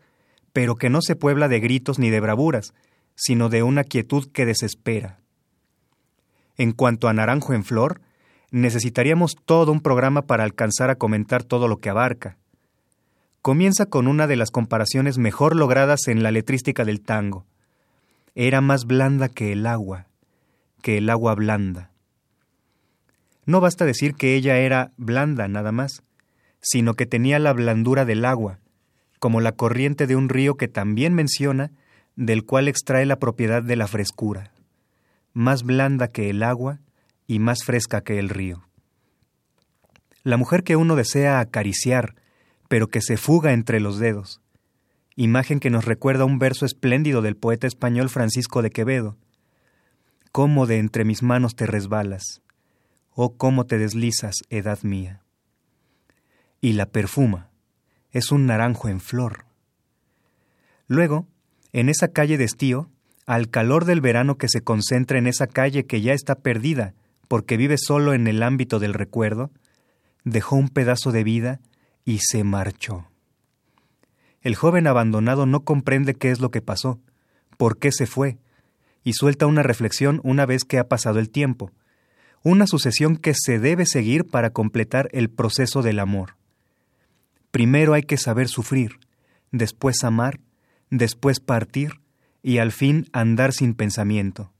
pero 0.53 0.75
que 0.75 0.89
no 0.89 1.03
se 1.03 1.15
puebla 1.15 1.47
de 1.47 1.59
gritos 1.59 1.99
ni 1.99 2.09
de 2.09 2.19
bravuras, 2.19 2.73
sino 3.13 3.49
de 3.49 3.61
una 3.61 3.83
quietud 3.83 4.31
que 4.31 4.47
desespera. 4.47 5.19
En 6.57 6.71
cuanto 6.71 7.07
a 7.07 7.13
Naranjo 7.13 7.53
en 7.53 7.63
Flor, 7.63 8.01
necesitaríamos 8.49 9.35
todo 9.45 9.71
un 9.71 9.81
programa 9.81 10.23
para 10.23 10.43
alcanzar 10.43 10.89
a 10.89 10.95
comentar 10.95 11.43
todo 11.43 11.67
lo 11.67 11.77
que 11.77 11.91
abarca. 11.91 12.37
Comienza 13.43 13.85
con 13.85 14.07
una 14.07 14.25
de 14.25 14.35
las 14.35 14.49
comparaciones 14.49 15.19
mejor 15.19 15.55
logradas 15.55 16.07
en 16.07 16.23
la 16.23 16.31
letrística 16.31 16.85
del 16.85 17.01
tango. 17.01 17.45
Era 18.33 18.61
más 18.61 18.85
blanda 18.85 19.29
que 19.29 19.51
el 19.51 19.67
agua, 19.67 20.07
que 20.81 20.97
el 20.97 21.11
agua 21.11 21.35
blanda. 21.35 21.91
No 23.45 23.61
basta 23.61 23.85
decir 23.85 24.15
que 24.15 24.33
ella 24.33 24.57
era 24.57 24.91
blanda 24.97 25.47
nada 25.47 25.71
más, 25.71 26.01
sino 26.61 26.93
que 26.93 27.05
tenía 27.05 27.39
la 27.39 27.53
blandura 27.53 28.05
del 28.05 28.25
agua, 28.25 28.59
como 29.19 29.41
la 29.41 29.53
corriente 29.53 30.07
de 30.07 30.15
un 30.15 30.29
río 30.29 30.55
que 30.55 30.67
también 30.67 31.13
menciona, 31.13 31.71
del 32.15 32.45
cual 32.45 32.67
extrae 32.67 33.05
la 33.05 33.19
propiedad 33.19 33.63
de 33.63 33.75
la 33.75 33.87
frescura 33.87 34.51
más 35.33 35.63
blanda 35.63 36.09
que 36.09 36.29
el 36.29 36.43
agua 36.43 36.79
y 37.27 37.39
más 37.39 37.63
fresca 37.63 38.01
que 38.01 38.19
el 38.19 38.29
río. 38.29 38.63
La 40.23 40.37
mujer 40.37 40.63
que 40.63 40.75
uno 40.75 40.95
desea 40.95 41.39
acariciar, 41.39 42.15
pero 42.67 42.87
que 42.87 43.01
se 43.01 43.17
fuga 43.17 43.53
entre 43.53 43.79
los 43.79 43.99
dedos. 43.99 44.41
Imagen 45.15 45.59
que 45.59 45.69
nos 45.69 45.85
recuerda 45.85 46.25
un 46.25 46.39
verso 46.39 46.65
espléndido 46.65 47.21
del 47.21 47.35
poeta 47.35 47.67
español 47.67 48.09
Francisco 48.09 48.61
de 48.61 48.69
Quevedo. 48.69 49.17
Cómo 50.31 50.65
de 50.65 50.77
entre 50.77 51.05
mis 51.05 51.23
manos 51.23 51.55
te 51.55 51.65
resbalas, 51.65 52.41
oh 53.11 53.35
cómo 53.35 53.65
te 53.65 53.77
deslizas, 53.77 54.35
edad 54.49 54.79
mía. 54.83 55.23
Y 56.61 56.73
la 56.73 56.87
perfuma, 56.87 57.49
es 58.11 58.31
un 58.31 58.45
naranjo 58.45 58.89
en 58.89 58.99
flor. 58.99 59.45
Luego, 60.87 61.27
En 61.71 61.87
esa 61.87 62.07
calle 62.07 62.39
de 62.39 62.45
estío, 62.45 62.89
al 63.27 63.51
calor 63.51 63.85
del 63.85 64.01
verano 64.01 64.39
que 64.39 64.49
se 64.49 64.61
concentra 64.61 65.19
en 65.19 65.27
esa 65.27 65.45
calle 65.45 65.85
que 65.85 66.01
ya 66.01 66.13
está 66.13 66.33
perdida 66.33 66.95
porque 67.27 67.57
vive 67.57 67.77
solo 67.77 68.15
en 68.15 68.25
el 68.25 68.41
ámbito 68.41 68.79
del 68.79 68.95
recuerdo, 68.95 69.51
dejó 70.23 70.55
un 70.55 70.69
pedazo 70.69 71.11
de 71.11 71.23
vida 71.23 71.61
y 72.03 72.17
se 72.23 72.43
marchó. 72.43 73.07
El 74.41 74.55
joven 74.55 74.87
abandonado 74.87 75.45
no 75.45 75.63
comprende 75.63 76.15
qué 76.15 76.31
es 76.31 76.39
lo 76.39 76.49
que 76.49 76.61
pasó, 76.61 76.99
por 77.55 77.77
qué 77.77 77.91
se 77.91 78.07
fue, 78.07 78.39
y 79.03 79.13
suelta 79.13 79.45
una 79.45 79.61
reflexión 79.61 80.21
una 80.23 80.47
vez 80.47 80.63
que 80.63 80.79
ha 80.79 80.87
pasado 80.87 81.19
el 81.19 81.29
tiempo, 81.29 81.71
una 82.43 82.65
sucesión 82.65 83.15
que 83.15 83.35
se 83.35 83.59
debe 83.59 83.85
seguir 83.85 84.25
para 84.25 84.49
completar 84.49 85.07
el 85.11 85.29
proceso 85.29 85.83
del 85.83 85.99
amor. 85.99 86.38
Primero 87.51 87.93
hay 87.93 88.03
que 88.03 88.17
saber 88.17 88.47
sufrir, 88.47 88.99
después 89.51 90.03
amar, 90.03 90.39
después 90.89 91.39
partir 91.39 92.01
y 92.43 92.59
al 92.59 92.71
fin 92.71 93.07
andar 93.11 93.53
sin 93.53 93.73
pensamiento. 93.73 94.51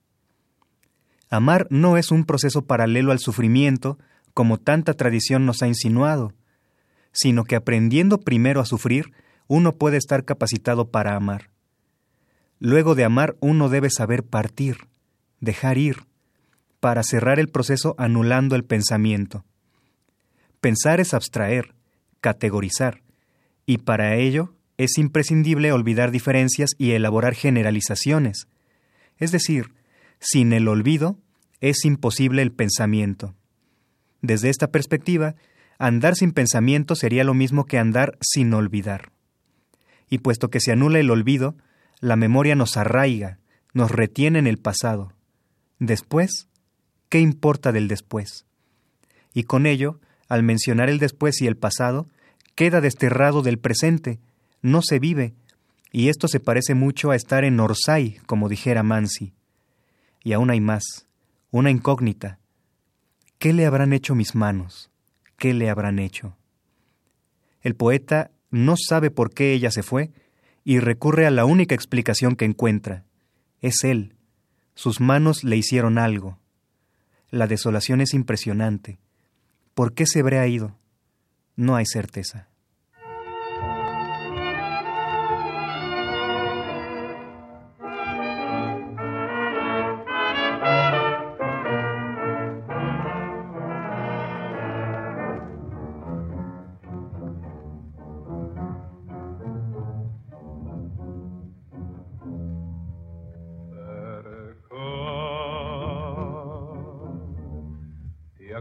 Amar 1.29 1.67
no 1.69 1.97
es 1.97 2.11
un 2.11 2.25
proceso 2.25 2.65
paralelo 2.65 3.11
al 3.11 3.19
sufrimiento, 3.19 3.99
como 4.33 4.57
tanta 4.57 4.93
tradición 4.93 5.45
nos 5.45 5.61
ha 5.61 5.67
insinuado, 5.67 6.33
sino 7.11 7.43
que 7.43 7.55
aprendiendo 7.55 8.19
primero 8.19 8.61
a 8.61 8.65
sufrir, 8.65 9.11
uno 9.47 9.75
puede 9.75 9.97
estar 9.97 10.25
capacitado 10.25 10.89
para 10.89 11.15
amar. 11.15 11.49
Luego 12.59 12.95
de 12.95 13.03
amar 13.03 13.35
uno 13.39 13.69
debe 13.69 13.89
saber 13.89 14.23
partir, 14.23 14.87
dejar 15.39 15.77
ir, 15.77 16.05
para 16.79 17.03
cerrar 17.03 17.39
el 17.39 17.49
proceso 17.49 17.95
anulando 17.97 18.55
el 18.55 18.63
pensamiento. 18.63 19.45
Pensar 20.61 20.99
es 20.99 21.13
abstraer, 21.13 21.73
categorizar, 22.21 23.01
y 23.65 23.79
para 23.79 24.15
ello 24.15 24.53
es 24.77 24.97
imprescindible 24.97 25.71
olvidar 25.71 26.11
diferencias 26.11 26.71
y 26.77 26.91
elaborar 26.91 27.35
generalizaciones. 27.35 28.47
Es 29.17 29.31
decir, 29.31 29.73
sin 30.19 30.53
el 30.53 30.67
olvido 30.67 31.19
es 31.59 31.85
imposible 31.85 32.41
el 32.41 32.51
pensamiento. 32.51 33.35
Desde 34.21 34.49
esta 34.49 34.71
perspectiva, 34.71 35.35
andar 35.77 36.15
sin 36.15 36.31
pensamiento 36.31 36.95
sería 36.95 37.23
lo 37.23 37.33
mismo 37.33 37.65
que 37.65 37.77
andar 37.77 38.17
sin 38.21 38.53
olvidar. 38.53 39.11
Y 40.09 40.19
puesto 40.19 40.49
que 40.49 40.59
se 40.59 40.71
anula 40.71 40.99
el 40.99 41.11
olvido, 41.11 41.55
la 41.99 42.15
memoria 42.15 42.55
nos 42.55 42.77
arraiga, 42.77 43.39
nos 43.73 43.91
retiene 43.91 44.39
en 44.39 44.47
el 44.47 44.57
pasado. 44.57 45.13
Después, 45.79 46.47
¿qué 47.09 47.19
importa 47.19 47.71
del 47.71 47.87
después? 47.87 48.45
Y 49.33 49.43
con 49.43 49.65
ello, 49.65 49.99
al 50.29 50.43
mencionar 50.43 50.89
el 50.89 50.99
después 50.99 51.41
y 51.41 51.47
el 51.47 51.57
pasado, 51.57 52.07
queda 52.55 52.79
desterrado 52.79 53.41
del 53.41 53.59
presente, 53.59 54.19
no 54.61 54.81
se 54.81 54.99
vive, 54.99 55.33
y 55.91 56.09
esto 56.09 56.27
se 56.27 56.39
parece 56.39 56.75
mucho 56.75 57.11
a 57.11 57.15
estar 57.15 57.43
en 57.43 57.59
Orsay, 57.59 58.19
como 58.25 58.47
dijera 58.47 58.83
Mansi. 58.83 59.33
Y 60.23 60.33
aún 60.33 60.51
hay 60.51 60.61
más, 60.61 61.07
una 61.51 61.71
incógnita. 61.71 62.39
¿Qué 63.39 63.53
le 63.53 63.65
habrán 63.65 63.91
hecho 63.91 64.15
mis 64.15 64.35
manos? 64.35 64.91
¿Qué 65.37 65.53
le 65.53 65.69
habrán 65.69 65.97
hecho? 65.97 66.37
El 67.61 67.75
poeta 67.75 68.31
no 68.51 68.75
sabe 68.77 69.11
por 69.11 69.33
qué 69.33 69.53
ella 69.53 69.71
se 69.71 69.83
fue, 69.83 70.11
y 70.63 70.79
recurre 70.79 71.25
a 71.25 71.31
la 71.31 71.45
única 71.45 71.73
explicación 71.73 72.35
que 72.35 72.45
encuentra. 72.45 73.05
Es 73.61 73.83
él. 73.83 74.15
Sus 74.75 75.01
manos 75.01 75.43
le 75.43 75.57
hicieron 75.57 75.97
algo. 75.97 76.37
La 77.31 77.47
desolación 77.47 78.01
es 78.01 78.13
impresionante. 78.13 78.99
¿Por 79.79 79.93
qué 79.93 80.05
se 80.05 80.19
habrá 80.19 80.45
ido? 80.45 80.75
No 81.55 81.77
hay 81.77 81.85
certeza. 81.85 82.48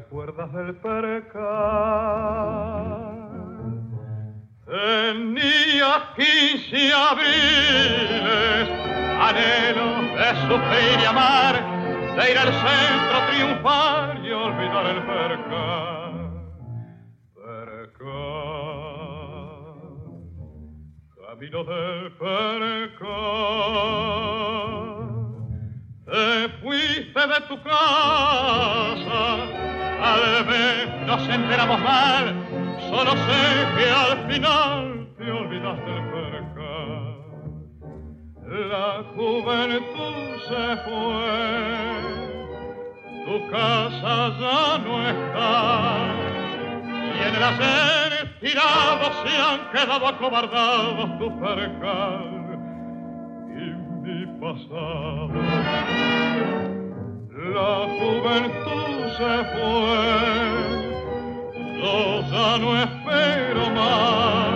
Acuerdas 0.08 0.50
del 0.54 0.74
percal? 0.76 1.38
Tenía 4.64 6.14
quince 6.16 6.92
abriles, 6.94 8.68
anhelo 9.20 9.88
de 10.16 10.28
sufrir 10.48 10.96
y 11.02 11.04
amar, 11.04 11.54
de 12.16 12.22
ir 12.30 12.38
al 12.38 12.52
centro 12.54 13.16
triunfar 13.30 14.06
y 14.24 14.30
olvidar 14.30 14.86
el 14.86 15.02
percal. 15.02 16.14
Percal, 17.34 18.30
camino 21.26 21.64
del 21.64 22.12
percal. 22.12 23.08
Te 26.06 26.48
fuiste 26.62 27.20
de 27.20 27.40
tu 27.48 27.62
casa 27.62 29.57
Tal 30.08 30.44
vez 30.46 30.88
nos 31.06 31.28
enteramos 31.28 31.80
mal, 31.82 32.34
solo 32.88 33.10
sé 33.10 33.42
que 33.76 33.90
al 33.90 34.12
final 34.26 35.08
te 35.18 35.30
olvidaste 35.30 35.90
del 35.90 36.04
percal. 36.16 37.18
La 38.70 39.04
juventud 39.14 40.24
se 40.48 40.64
fue, 40.86 41.28
tu 43.26 43.36
casa 43.50 44.14
ya 44.40 44.78
no 44.78 44.94
está, 45.12 45.66
y 47.14 47.18
en 47.28 47.34
el 47.34 47.42
hacer 47.42 48.10
tirado 48.40 49.04
se 49.22 49.32
han 49.36 49.60
quedado 49.72 50.08
acobardados 50.08 51.18
tu 51.18 51.28
percal 51.38 52.24
y 53.50 53.64
mi 54.04 54.20
pasado. 54.40 55.87
La 57.54 57.88
juventud 57.98 59.08
se 59.16 59.32
fue, 59.54 60.06
yo 61.80 61.96
ya 62.30 62.48
no 62.58 62.68
espero 62.76 63.62
más. 63.70 64.52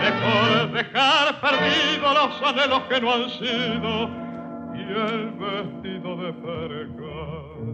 Mejor 0.00 0.72
dejar 0.72 1.24
perdido 1.42 2.06
los 2.14 2.42
anhelos 2.42 2.82
que 2.88 3.00
no 3.00 3.12
han 3.12 3.28
sido 3.30 4.08
y 4.74 4.80
el 4.80 5.30
vestido 5.32 6.16
de 6.16 6.32
percal. 6.32 7.64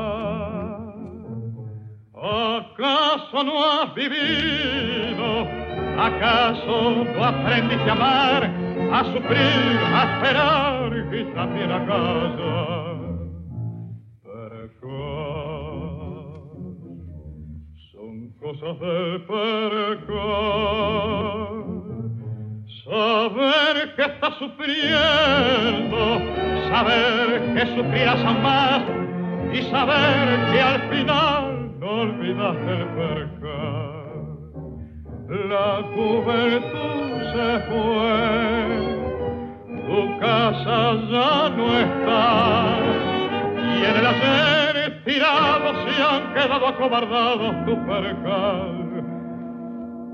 ¿Acaso 2.16 3.44
no 3.44 3.64
has 3.64 3.94
vivido? 3.94 5.63
¿Acaso 5.98 7.06
no 7.16 7.24
aprendiste 7.24 7.90
a 7.90 7.94
amar, 7.94 8.44
a 8.92 9.04
sufrir, 9.14 9.80
a 9.94 10.04
esperar 10.16 10.92
y 11.14 11.24
también 11.34 11.72
a 11.72 11.86
callar? 11.86 13.04
son 17.92 18.30
cosas 18.42 18.80
de 18.80 19.20
percal. 19.28 20.14
Saber 22.84 23.96
que 23.96 24.02
estás 24.02 24.36
sufriendo, 24.40 26.00
saber 26.70 27.54
que 27.54 27.66
sufrirás 27.76 28.24
aún 28.26 28.44
más 28.44 28.84
y 29.54 29.62
saber 29.64 30.52
que 30.52 30.60
al 30.62 30.82
final 30.90 31.80
no 31.80 31.88
olvidas 31.88 32.58
el 32.58 32.88
percal 32.88 33.43
la 35.54 35.84
juventud 35.96 37.10
se 37.34 37.50
fue, 37.70 38.14
tu 39.88 40.00
casa 40.20 40.80
ya 41.12 41.50
no 41.58 41.66
está, 41.86 42.80
y 43.56 43.86
en 43.90 43.96
el 44.00 44.06
hacer 44.08 45.04
tirado 45.06 45.68
se 45.84 45.94
han 46.02 46.24
quedado 46.34 46.66
acobardados 46.68 47.66
tu 47.66 47.76
percal 47.86 48.76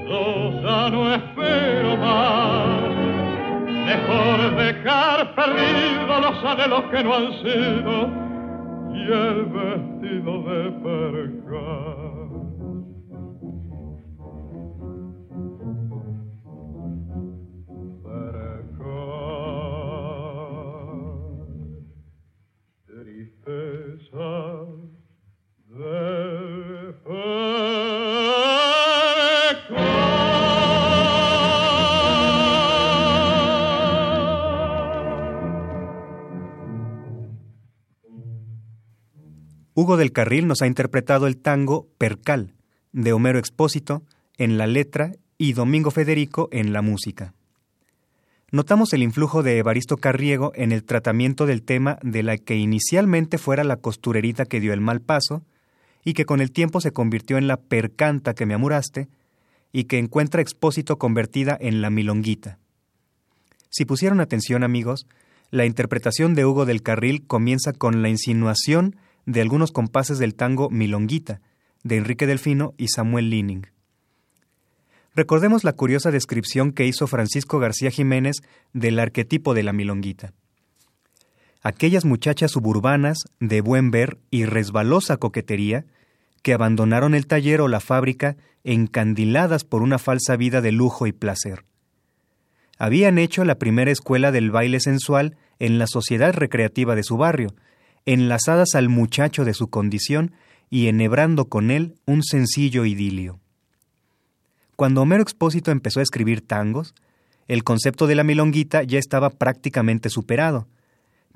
yo 0.06 0.22
ya 0.64 0.90
no 0.90 1.14
espero 1.14 1.96
más 1.96 2.81
Mejor 3.92 4.56
dejar 4.56 5.34
perdidos 5.34 6.20
los 6.22 6.44
anhelos 6.44 6.84
que 6.90 7.04
no 7.04 7.14
han 7.14 7.32
sido 7.42 8.08
y 8.94 9.12
el 9.12 9.44
vestido 9.44 10.42
de 10.44 10.70
percal. 10.80 12.11
Hugo 39.74 39.96
del 39.96 40.12
Carril 40.12 40.46
nos 40.46 40.60
ha 40.60 40.66
interpretado 40.66 41.26
el 41.26 41.38
tango 41.38 41.88
Percal, 41.96 42.52
de 42.92 43.14
Homero 43.14 43.38
Expósito, 43.38 44.02
en 44.36 44.58
la 44.58 44.66
letra 44.66 45.12
y 45.38 45.54
Domingo 45.54 45.90
Federico 45.90 46.48
en 46.52 46.74
la 46.74 46.82
música. 46.82 47.32
Notamos 48.50 48.92
el 48.92 49.02
influjo 49.02 49.42
de 49.42 49.56
Evaristo 49.56 49.96
Carriego 49.96 50.52
en 50.54 50.72
el 50.72 50.84
tratamiento 50.84 51.46
del 51.46 51.62
tema 51.62 51.98
de 52.02 52.22
la 52.22 52.36
que 52.36 52.56
inicialmente 52.56 53.38
fuera 53.38 53.64
la 53.64 53.78
costurerita 53.78 54.44
que 54.44 54.60
dio 54.60 54.74
el 54.74 54.82
mal 54.82 55.00
paso 55.00 55.42
y 56.04 56.12
que 56.12 56.26
con 56.26 56.42
el 56.42 56.52
tiempo 56.52 56.82
se 56.82 56.92
convirtió 56.92 57.38
en 57.38 57.46
la 57.46 57.56
percanta 57.56 58.34
que 58.34 58.44
me 58.44 58.52
amuraste 58.52 59.08
y 59.72 59.84
que 59.84 59.98
encuentra 59.98 60.42
Expósito 60.42 60.98
convertida 60.98 61.56
en 61.58 61.80
la 61.80 61.88
milonguita. 61.88 62.58
Si 63.70 63.86
pusieron 63.86 64.20
atención, 64.20 64.64
amigos, 64.64 65.06
la 65.50 65.64
interpretación 65.64 66.34
de 66.34 66.44
Hugo 66.44 66.66
del 66.66 66.82
Carril 66.82 67.26
comienza 67.26 67.72
con 67.72 68.02
la 68.02 68.10
insinuación 68.10 68.96
de 69.26 69.40
algunos 69.40 69.72
compases 69.72 70.18
del 70.18 70.34
tango 70.34 70.70
Milonguita, 70.70 71.40
de 71.82 71.96
Enrique 71.96 72.26
Delfino 72.26 72.74
y 72.76 72.88
Samuel 72.88 73.30
Lining. 73.30 73.66
Recordemos 75.14 75.62
la 75.64 75.74
curiosa 75.74 76.10
descripción 76.10 76.72
que 76.72 76.86
hizo 76.86 77.06
Francisco 77.06 77.58
García 77.58 77.90
Jiménez 77.90 78.36
del 78.72 78.98
arquetipo 78.98 79.52
de 79.52 79.62
la 79.62 79.72
milonguita. 79.72 80.32
Aquellas 81.62 82.04
muchachas 82.04 82.50
suburbanas, 82.50 83.18
de 83.38 83.60
buen 83.60 83.90
ver 83.90 84.18
y 84.30 84.46
resbalosa 84.46 85.18
coquetería, 85.18 85.84
que 86.42 86.54
abandonaron 86.54 87.14
el 87.14 87.26
taller 87.26 87.60
o 87.60 87.68
la 87.68 87.80
fábrica 87.80 88.36
encandiladas 88.64 89.64
por 89.64 89.82
una 89.82 89.98
falsa 89.98 90.36
vida 90.36 90.60
de 90.60 90.72
lujo 90.72 91.06
y 91.06 91.12
placer. 91.12 91.64
Habían 92.78 93.18
hecho 93.18 93.44
la 93.44 93.58
primera 93.58 93.90
escuela 93.90 94.32
del 94.32 94.50
baile 94.50 94.80
sensual 94.80 95.36
en 95.58 95.78
la 95.78 95.86
sociedad 95.86 96.32
recreativa 96.32 96.96
de 96.96 97.04
su 97.04 97.16
barrio, 97.16 97.54
enlazadas 98.06 98.74
al 98.74 98.88
muchacho 98.88 99.44
de 99.44 99.54
su 99.54 99.68
condición 99.68 100.32
y 100.70 100.88
enhebrando 100.88 101.46
con 101.46 101.70
él 101.70 101.94
un 102.06 102.22
sencillo 102.22 102.84
idilio. 102.84 103.38
Cuando 104.76 105.02
Homero 105.02 105.22
Expósito 105.22 105.70
empezó 105.70 106.00
a 106.00 106.02
escribir 106.02 106.40
tangos, 106.40 106.94
el 107.46 107.64
concepto 107.64 108.06
de 108.06 108.14
la 108.14 108.24
milonguita 108.24 108.82
ya 108.82 108.98
estaba 108.98 109.30
prácticamente 109.30 110.08
superado, 110.08 110.66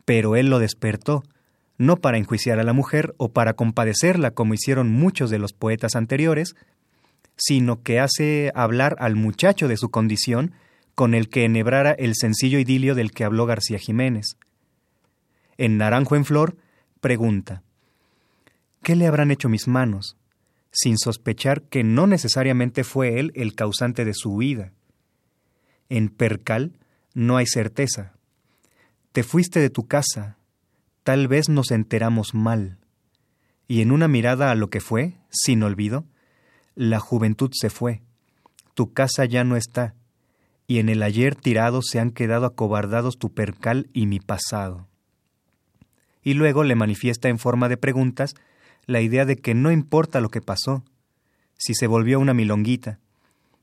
pero 0.05 0.37
él 0.37 0.49
lo 0.49 0.59
despertó, 0.59 1.23
no 1.79 1.97
para 1.97 2.17
enjuiciar 2.17 2.59
a 2.59 2.65
la 2.65 2.73
mujer 2.73 3.15
o 3.19 3.29
para 3.29 3.55
compadecerla 3.55 4.31
como 4.31 4.55
hicieron 4.55 4.91
muchos 4.91 5.31
de 5.31 5.39
los 5.39 5.53
poetas 5.53 5.95
anteriores, 5.95 6.57
sino 7.37 7.83
que 7.83 8.01
hace 8.01 8.51
hablar 8.55 8.97
al 8.99 9.15
muchacho 9.15 9.69
de 9.69 9.77
su 9.77 9.91
condición 9.91 10.53
con 10.95 11.13
el 11.13 11.29
que 11.29 11.45
enhebrara 11.45 11.93
el 11.93 12.15
sencillo 12.15 12.59
idilio 12.59 12.95
del 12.95 13.13
que 13.13 13.25
habló 13.25 13.45
García 13.45 13.79
Jiménez. 13.79 14.39
En 15.59 15.79
Naranjo 15.79 16.17
en 16.17 16.25
Flor, 16.25 16.57
pregunta, 17.01 17.63
¿qué 18.83 18.97
le 18.97 19.07
habrán 19.07 19.31
hecho 19.31 19.49
mis 19.49 19.69
manos? 19.69 20.17
sin 20.79 20.99
sospechar 20.99 21.63
que 21.63 21.85
no 21.85 22.07
necesariamente 22.07 22.85
fue 22.85 23.19
él 23.19 23.33
el 23.35 23.55
causante 23.55 24.05
de 24.05 24.13
su 24.13 24.35
huida. 24.35 24.73
En 25.89 26.11
Percal 26.11 26.79
no 27.15 27.39
hay 27.39 27.47
certeza. 27.47 28.13
Te 29.13 29.23
fuiste 29.23 29.59
de 29.59 29.71
tu 29.71 29.87
casa, 29.87 30.37
tal 31.03 31.29
vez 31.29 31.49
nos 31.49 31.71
enteramos 31.71 32.35
mal. 32.35 32.77
Y 33.67 33.81
en 33.81 33.91
una 33.91 34.07
mirada 34.07 34.51
a 34.51 34.55
lo 34.55 34.69
que 34.69 34.81
fue, 34.81 35.15
sin 35.31 35.63
olvido, 35.63 36.05
la 36.75 37.01
juventud 37.01 37.51
se 37.55 37.71
fue, 37.71 38.03
tu 38.75 38.93
casa 38.93 39.25
ya 39.25 39.45
no 39.45 39.57
está, 39.57 39.95
y 40.67 40.79
en 40.79 40.91
el 40.91 41.03
ayer 41.03 41.37
tirado 41.37 41.81
se 41.81 42.01
han 42.01 42.11
quedado 42.11 42.45
acobardados 42.45 43.17
tu 43.17 43.33
percal 43.33 43.89
y 43.95 44.05
mi 44.05 44.21
pasado. 44.21 44.89
Y 46.27 46.35
luego 46.35 46.65
le 46.65 46.75
manifiesta 46.75 47.29
en 47.29 47.39
forma 47.39 47.69
de 47.69 47.77
preguntas 47.77 48.35
la 48.85 49.01
idea 49.01 49.25
de 49.25 49.37
que 49.37 49.55
no 49.55 49.71
importa 49.71 50.21
lo 50.21 50.29
que 50.29 50.41
pasó, 50.41 50.83
si 51.57 51.73
se 51.73 51.87
volvió 51.87 52.19
una 52.19 52.35
milonguita, 52.35 52.99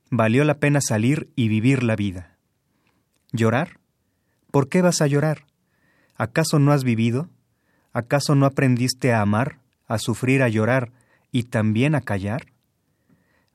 valió 0.10 0.46
la 0.46 0.60
pena 0.60 0.80
salir 0.80 1.30
y 1.36 1.50
vivir 1.50 1.84
la 1.84 1.98
vida. 1.98 2.38
¿Llorar? 3.34 3.82
¿Por 4.50 4.70
qué 4.70 4.82
vas 4.82 5.02
a 5.02 5.08
llorar? 5.08 5.44
¿Acaso 6.16 6.58
no 6.58 6.72
has 6.72 6.86
vivido? 6.86 7.30
¿Acaso 7.92 8.34
no 8.34 8.46
aprendiste 8.46 9.12
a 9.12 9.20
amar, 9.20 9.60
a 9.86 9.98
sufrir, 9.98 10.42
a 10.42 10.48
llorar 10.48 10.94
y 11.34 11.44
también 11.44 11.96
a 11.96 12.02
callar? 12.02 12.46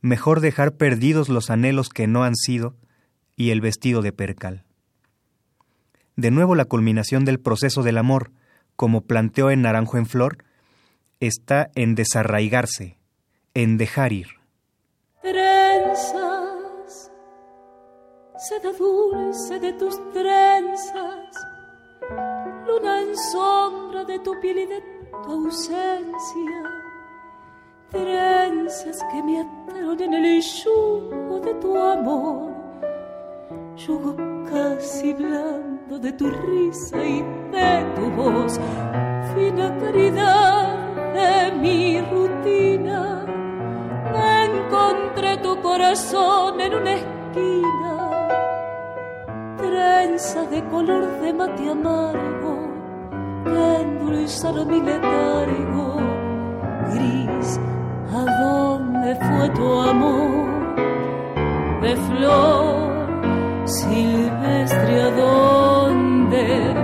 Mejor 0.02 0.40
dejar 0.40 0.76
perdidos 0.76 1.30
los 1.30 1.48
anhelos 1.48 1.88
que 1.88 2.06
no 2.06 2.24
han 2.24 2.36
sido 2.36 2.76
y 3.36 3.52
el 3.52 3.62
vestido 3.62 4.02
de 4.02 4.12
percal. 4.12 4.64
De 6.14 6.30
nuevo 6.30 6.54
la 6.54 6.66
culminación 6.66 7.24
del 7.24 7.40
proceso 7.40 7.82
del 7.82 7.96
amor, 7.96 8.32
como 8.78 9.00
planteó 9.00 9.50
en 9.50 9.62
Naranjo 9.62 9.98
en 9.98 10.06
Flor, 10.06 10.44
está 11.18 11.68
en 11.74 11.96
desarraigarse, 11.96 12.96
en 13.52 13.76
dejar 13.76 14.12
ir. 14.12 14.28
Trenzas, 15.20 17.10
seda 18.36 18.70
dulce 18.78 19.58
de 19.58 19.72
tus 19.72 19.96
trenzas, 20.12 21.34
luna 22.68 23.02
en 23.02 23.16
sombra 23.16 24.04
de 24.04 24.20
tu 24.20 24.40
piel 24.40 24.58
y 24.58 24.66
de 24.66 24.80
tu 25.24 25.32
ausencia. 25.32 26.62
Trenzas 27.90 29.00
que 29.10 29.22
me 29.24 29.40
ataron 29.40 30.00
en 30.00 30.14
el 30.14 30.40
yugo 30.40 31.40
de 31.40 31.54
tu 31.54 31.76
amor, 31.76 32.54
yugo 33.74 34.14
casi 34.48 35.14
de 35.96 36.12
tu 36.12 36.30
risa 36.30 37.02
y 37.02 37.22
de 37.50 37.86
tu 37.96 38.10
voz, 38.10 38.60
fina 39.34 39.74
caridad 39.78 40.76
de 41.14 41.56
mi 41.56 42.00
rutina. 42.02 43.24
Encontré 44.44 45.38
tu 45.38 45.58
corazón 45.62 46.60
en 46.60 46.74
una 46.74 46.94
esquina, 46.94 48.10
trenza 49.56 50.42
de 50.46 50.62
color 50.66 51.20
de 51.22 51.32
mate 51.32 51.70
amargo 51.70 52.54
que 53.44 53.76
endulzaron 53.80 54.68
mi 54.68 54.80
letargo. 54.82 55.96
Gris, 56.92 57.58
¿a 58.12 58.42
dónde 58.42 59.14
fue 59.16 59.48
tu 59.56 59.80
amor? 59.80 60.48
De 61.80 61.96
flor 61.96 62.88
silvestre, 63.64 65.02
¿a 65.02 65.10
dónde? 66.38 66.74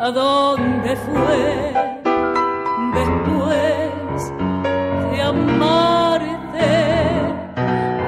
¿A 0.00 0.10
dónde 0.10 0.96
fue? 0.96 1.74
después 2.94 4.32
de 5.10 5.22
amarte. 5.22 6.70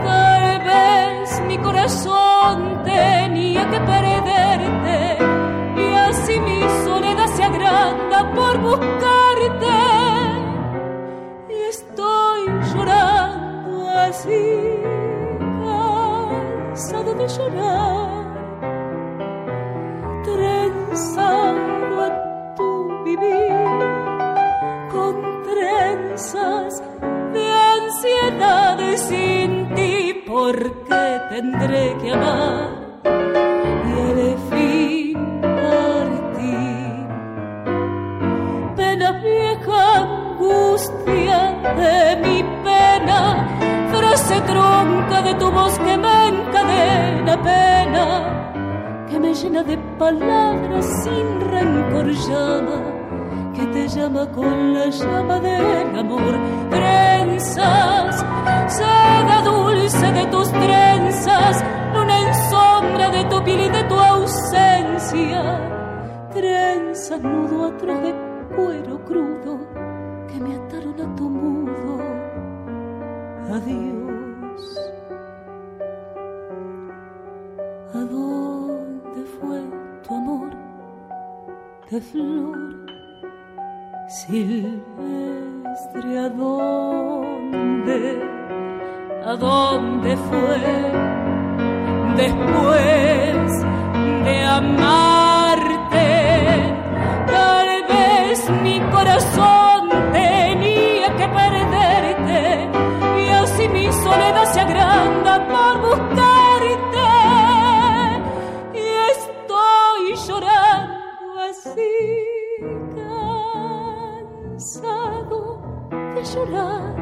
Tal 0.04 0.62
vez 0.62 1.42
mi 1.48 1.58
corazón 1.58 2.82
tenía 2.84 3.68
que 3.70 3.80
perderte 3.80 5.18
y 5.76 5.94
así 5.94 6.40
mi 6.40 6.60
soledad 6.84 7.26
se 7.26 7.42
agranda 7.42 8.32
por 8.34 8.58
buscarte. 8.58 9.05
Tendré 31.37 31.94
que 32.01 32.11
amar 32.11 32.45
así 116.16 116.35
llorar, 116.35 116.94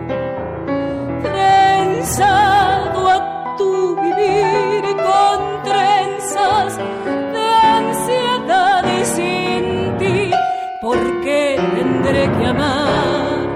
trenzado 1.23 3.09
a 3.09 3.55
tu 3.57 3.97
vivir 3.97 4.85
con 4.97 5.63
trenzas 5.63 6.77
de 6.77 7.47
ansiedad 7.79 8.85
y 9.01 9.05
sin 9.05 9.99
ti, 9.99 10.31
porque 10.83 11.57
tendré 11.75 12.31
que 12.33 12.47
amar 12.47 13.49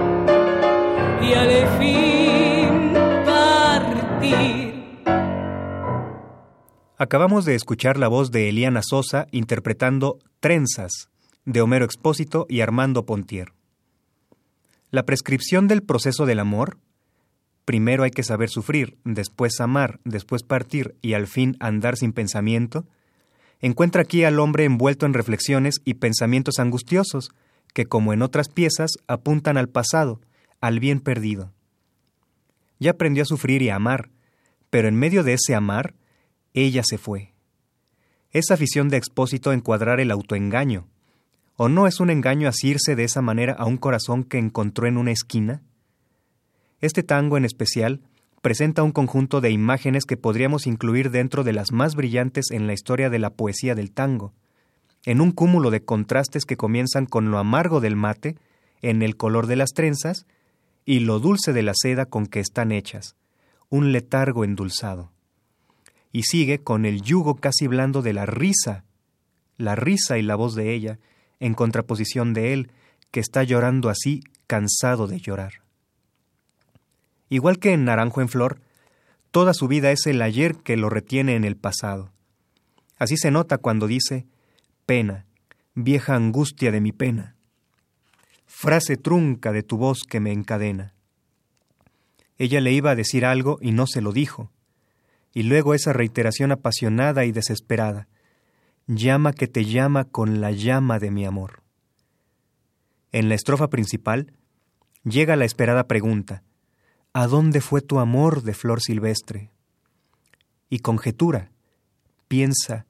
y 1.22 1.34
al 1.34 1.78
fin 1.78 2.94
partir. 3.26 4.68
Acabamos 6.96 7.44
de 7.44 7.54
escuchar 7.54 7.98
la 7.98 8.08
voz 8.08 8.30
de 8.30 8.48
Eliana 8.48 8.80
Sosa 8.82 9.26
interpretando 9.30 10.18
Trenzas, 10.40 11.10
de 11.48 11.62
Homero 11.62 11.86
Expósito 11.86 12.44
y 12.50 12.60
Armando 12.60 13.06
Pontier. 13.06 13.54
La 14.90 15.06
prescripción 15.06 15.66
del 15.66 15.82
proceso 15.82 16.26
del 16.26 16.40
amor, 16.40 16.76
primero 17.64 18.02
hay 18.02 18.10
que 18.10 18.22
saber 18.22 18.50
sufrir, 18.50 18.98
después 19.04 19.58
amar, 19.58 19.98
después 20.04 20.42
partir 20.42 20.94
y 21.00 21.14
al 21.14 21.26
fin 21.26 21.56
andar 21.58 21.96
sin 21.96 22.12
pensamiento, 22.12 22.86
encuentra 23.60 24.02
aquí 24.02 24.24
al 24.24 24.40
hombre 24.40 24.66
envuelto 24.66 25.06
en 25.06 25.14
reflexiones 25.14 25.76
y 25.86 25.94
pensamientos 25.94 26.58
angustiosos, 26.58 27.30
que 27.72 27.86
como 27.86 28.12
en 28.12 28.20
otras 28.20 28.50
piezas 28.50 28.98
apuntan 29.06 29.56
al 29.56 29.70
pasado, 29.70 30.20
al 30.60 30.80
bien 30.80 31.00
perdido. 31.00 31.54
Ya 32.78 32.90
aprendió 32.90 33.22
a 33.22 33.26
sufrir 33.26 33.62
y 33.62 33.70
a 33.70 33.76
amar, 33.76 34.10
pero 34.68 34.86
en 34.86 34.96
medio 34.96 35.24
de 35.24 35.32
ese 35.32 35.54
amar, 35.54 35.94
ella 36.52 36.82
se 36.84 36.98
fue. 36.98 37.32
Es 38.32 38.50
afición 38.50 38.90
de 38.90 38.98
expósito 38.98 39.54
encuadrar 39.54 39.98
el 39.98 40.10
autoengaño, 40.10 40.88
¿O 41.60 41.68
no 41.68 41.88
es 41.88 41.98
un 41.98 42.08
engaño 42.08 42.48
asirse 42.48 42.94
de 42.94 43.02
esa 43.02 43.20
manera 43.20 43.52
a 43.52 43.66
un 43.66 43.78
corazón 43.78 44.22
que 44.22 44.38
encontró 44.38 44.86
en 44.86 44.96
una 44.96 45.10
esquina? 45.10 45.60
Este 46.80 47.02
tango 47.02 47.36
en 47.36 47.44
especial 47.44 48.00
presenta 48.42 48.84
un 48.84 48.92
conjunto 48.92 49.40
de 49.40 49.50
imágenes 49.50 50.04
que 50.04 50.16
podríamos 50.16 50.68
incluir 50.68 51.10
dentro 51.10 51.42
de 51.42 51.52
las 51.52 51.72
más 51.72 51.96
brillantes 51.96 52.52
en 52.52 52.68
la 52.68 52.74
historia 52.74 53.10
de 53.10 53.18
la 53.18 53.30
poesía 53.30 53.74
del 53.74 53.90
tango, 53.90 54.32
en 55.04 55.20
un 55.20 55.32
cúmulo 55.32 55.72
de 55.72 55.84
contrastes 55.84 56.44
que 56.44 56.56
comienzan 56.56 57.06
con 57.06 57.32
lo 57.32 57.38
amargo 57.38 57.80
del 57.80 57.96
mate, 57.96 58.36
en 58.80 59.02
el 59.02 59.16
color 59.16 59.48
de 59.48 59.56
las 59.56 59.70
trenzas, 59.70 60.26
y 60.84 61.00
lo 61.00 61.18
dulce 61.18 61.52
de 61.52 61.64
la 61.64 61.72
seda 61.74 62.06
con 62.06 62.26
que 62.26 62.38
están 62.38 62.70
hechas, 62.70 63.16
un 63.68 63.90
letargo 63.90 64.44
endulzado. 64.44 65.10
Y 66.12 66.22
sigue 66.22 66.60
con 66.60 66.86
el 66.86 67.02
yugo 67.02 67.34
casi 67.34 67.66
blando 67.66 68.00
de 68.00 68.12
la 68.12 68.26
risa, 68.26 68.84
la 69.56 69.74
risa 69.74 70.18
y 70.18 70.22
la 70.22 70.36
voz 70.36 70.54
de 70.54 70.72
ella, 70.72 71.00
en 71.40 71.54
contraposición 71.54 72.34
de 72.34 72.52
él, 72.52 72.72
que 73.10 73.20
está 73.20 73.42
llorando 73.42 73.88
así, 73.88 74.22
cansado 74.46 75.06
de 75.06 75.20
llorar. 75.20 75.62
Igual 77.28 77.58
que 77.58 77.72
en 77.72 77.84
Naranjo 77.84 78.20
en 78.20 78.28
Flor, 78.28 78.60
toda 79.30 79.54
su 79.54 79.68
vida 79.68 79.90
es 79.90 80.06
el 80.06 80.22
ayer 80.22 80.56
que 80.56 80.76
lo 80.76 80.88
retiene 80.88 81.36
en 81.36 81.44
el 81.44 81.56
pasado. 81.56 82.12
Así 82.98 83.16
se 83.16 83.30
nota 83.30 83.58
cuando 83.58 83.86
dice, 83.86 84.26
pena, 84.86 85.26
vieja 85.74 86.14
angustia 86.14 86.72
de 86.72 86.80
mi 86.80 86.92
pena, 86.92 87.36
frase 88.46 88.96
trunca 88.96 89.52
de 89.52 89.62
tu 89.62 89.76
voz 89.76 90.02
que 90.08 90.20
me 90.20 90.32
encadena. 90.32 90.94
Ella 92.38 92.60
le 92.60 92.72
iba 92.72 92.90
a 92.90 92.96
decir 92.96 93.24
algo 93.24 93.58
y 93.60 93.72
no 93.72 93.86
se 93.86 94.00
lo 94.00 94.12
dijo, 94.12 94.50
y 95.34 95.42
luego 95.42 95.74
esa 95.74 95.92
reiteración 95.92 96.50
apasionada 96.50 97.24
y 97.24 97.32
desesperada, 97.32 98.08
llama 98.88 99.34
que 99.34 99.46
te 99.46 99.66
llama 99.66 100.04
con 100.04 100.40
la 100.40 100.50
llama 100.50 100.98
de 100.98 101.10
mi 101.10 101.26
amor. 101.26 101.62
En 103.12 103.28
la 103.28 103.34
estrofa 103.34 103.68
principal 103.68 104.32
llega 105.04 105.36
la 105.36 105.44
esperada 105.44 105.86
pregunta, 105.86 106.42
¿A 107.12 107.26
dónde 107.26 107.60
fue 107.60 107.80
tu 107.80 107.98
amor 107.98 108.42
de 108.42 108.54
flor 108.54 108.80
silvestre? 108.80 109.50
Y 110.70 110.80
conjetura, 110.80 111.50
piensa, 112.28 112.86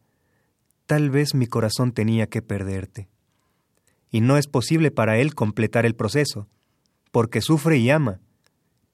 tal 0.86 1.10
vez 1.10 1.34
mi 1.34 1.46
corazón 1.46 1.92
tenía 1.92 2.26
que 2.28 2.42
perderte. 2.42 3.08
Y 4.10 4.20
no 4.20 4.36
es 4.36 4.46
posible 4.46 4.90
para 4.90 5.18
él 5.18 5.34
completar 5.34 5.86
el 5.86 5.94
proceso, 5.94 6.48
porque 7.10 7.40
sufre 7.40 7.78
y 7.78 7.90
ama, 7.90 8.20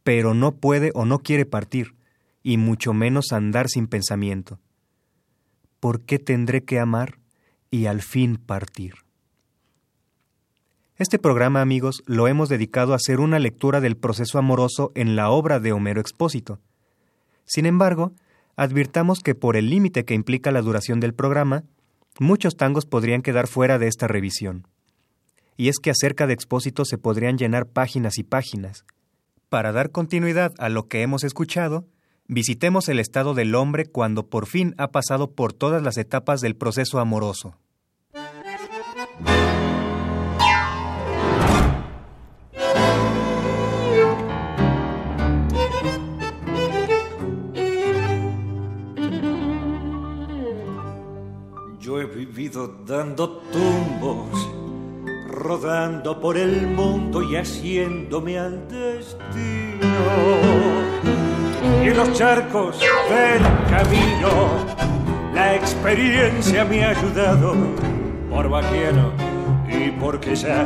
pero 0.02 0.34
no 0.34 0.56
puede 0.56 0.90
o 0.94 1.04
no 1.04 1.18
quiere 1.18 1.46
partir, 1.46 1.96
y 2.42 2.58
mucho 2.58 2.92
menos 2.92 3.32
andar 3.32 3.68
sin 3.68 3.86
pensamiento. 3.88 4.60
¿Por 5.84 6.00
qué 6.00 6.18
tendré 6.18 6.64
que 6.64 6.80
amar 6.80 7.18
y 7.70 7.84
al 7.84 8.00
fin 8.00 8.38
partir? 8.38 8.94
Este 10.96 11.18
programa, 11.18 11.60
amigos, 11.60 12.02
lo 12.06 12.26
hemos 12.26 12.48
dedicado 12.48 12.94
a 12.94 12.96
hacer 12.96 13.20
una 13.20 13.38
lectura 13.38 13.82
del 13.82 13.98
proceso 13.98 14.38
amoroso 14.38 14.92
en 14.94 15.14
la 15.14 15.28
obra 15.28 15.60
de 15.60 15.72
Homero 15.72 16.00
Expósito. 16.00 16.58
Sin 17.44 17.66
embargo, 17.66 18.14
advirtamos 18.56 19.20
que 19.20 19.34
por 19.34 19.58
el 19.58 19.68
límite 19.68 20.06
que 20.06 20.14
implica 20.14 20.52
la 20.52 20.62
duración 20.62 21.00
del 21.00 21.12
programa, 21.12 21.64
muchos 22.18 22.56
tangos 22.56 22.86
podrían 22.86 23.20
quedar 23.20 23.46
fuera 23.46 23.78
de 23.78 23.88
esta 23.88 24.08
revisión. 24.08 24.66
Y 25.58 25.68
es 25.68 25.76
que 25.76 25.90
acerca 25.90 26.26
de 26.26 26.32
Expósito 26.32 26.86
se 26.86 26.96
podrían 26.96 27.36
llenar 27.36 27.66
páginas 27.66 28.16
y 28.16 28.22
páginas. 28.22 28.86
Para 29.50 29.70
dar 29.72 29.90
continuidad 29.90 30.54
a 30.56 30.70
lo 30.70 30.88
que 30.88 31.02
hemos 31.02 31.24
escuchado, 31.24 31.84
Visitemos 32.26 32.88
el 32.88 33.00
estado 33.00 33.34
del 33.34 33.54
hombre 33.54 33.84
cuando 33.84 34.28
por 34.28 34.46
fin 34.46 34.74
ha 34.78 34.90
pasado 34.90 35.32
por 35.32 35.52
todas 35.52 35.82
las 35.82 35.98
etapas 35.98 36.40
del 36.40 36.56
proceso 36.56 36.98
amoroso. 36.98 37.58
Yo 51.78 52.00
he 52.00 52.06
vivido 52.06 52.68
dando 52.86 53.42
tumbos, 53.52 54.48
rodando 55.28 56.18
por 56.22 56.38
el 56.38 56.68
mundo 56.68 57.22
y 57.22 57.36
haciéndome 57.36 58.38
al 58.38 58.66
destino 58.66 59.84
y 61.84 61.90
los 61.90 62.12
charcos 62.12 62.80
del 62.80 63.42
camino 63.70 64.84
la 65.34 65.56
experiencia 65.56 66.64
me 66.64 66.84
ha 66.84 66.90
ayudado 66.90 67.54
por 68.30 68.48
vaquiano 68.48 69.10
y 69.68 69.90
porque 69.90 70.36
ya 70.36 70.64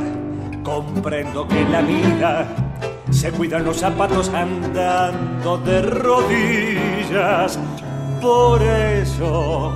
comprendo 0.62 1.48
que 1.48 1.60
en 1.60 1.72
la 1.72 1.80
vida 1.80 2.46
se 3.10 3.32
cuidan 3.32 3.64
los 3.64 3.78
zapatos 3.78 4.28
andando 4.28 5.56
de 5.58 5.80
rodillas. 5.82 7.58
Por 8.20 8.60
eso 8.62 9.72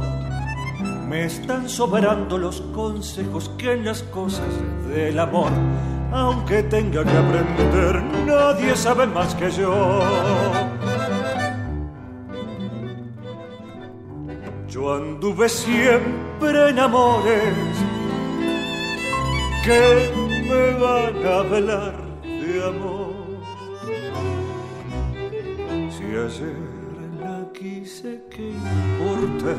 me 1.08 1.24
están 1.24 1.68
sobrando 1.68 2.36
los 2.36 2.60
consejos 2.74 3.50
que 3.56 3.72
en 3.72 3.86
las 3.86 4.02
cosas 4.02 4.48
del 4.88 5.18
amor, 5.18 5.50
aunque 6.12 6.62
tenga 6.64 7.02
que 7.02 7.16
aprender, 7.16 8.02
nadie 8.26 8.76
sabe 8.76 9.06
más 9.06 9.34
que 9.34 9.50
yo. 9.50 10.02
Yo 14.72 14.94
anduve 14.94 15.50
siempre 15.50 16.70
en 16.70 16.78
amores 16.78 17.54
que 19.62 20.10
me 20.48 20.72
van 20.80 21.26
a 21.26 21.36
hablar 21.40 21.94
de 22.24 22.64
amor. 22.64 23.12
Si 25.90 26.04
ayer 26.04 26.56
la 27.20 27.46
quise, 27.52 28.22
¿qué 28.30 28.48
importa? 28.48 29.54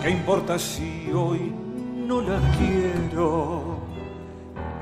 ¿Qué 0.00 0.10
importa 0.10 0.56
si 0.56 1.10
hoy 1.12 1.52
no 2.06 2.20
la 2.20 2.38
quiero? 2.56 3.73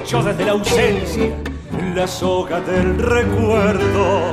me 0.00 0.06
echó 0.06 0.22
desde 0.22 0.46
la 0.46 0.52
ausencia 0.52 1.36
la 1.94 2.06
soga 2.06 2.60
del 2.60 2.98
recuerdo. 2.98 4.32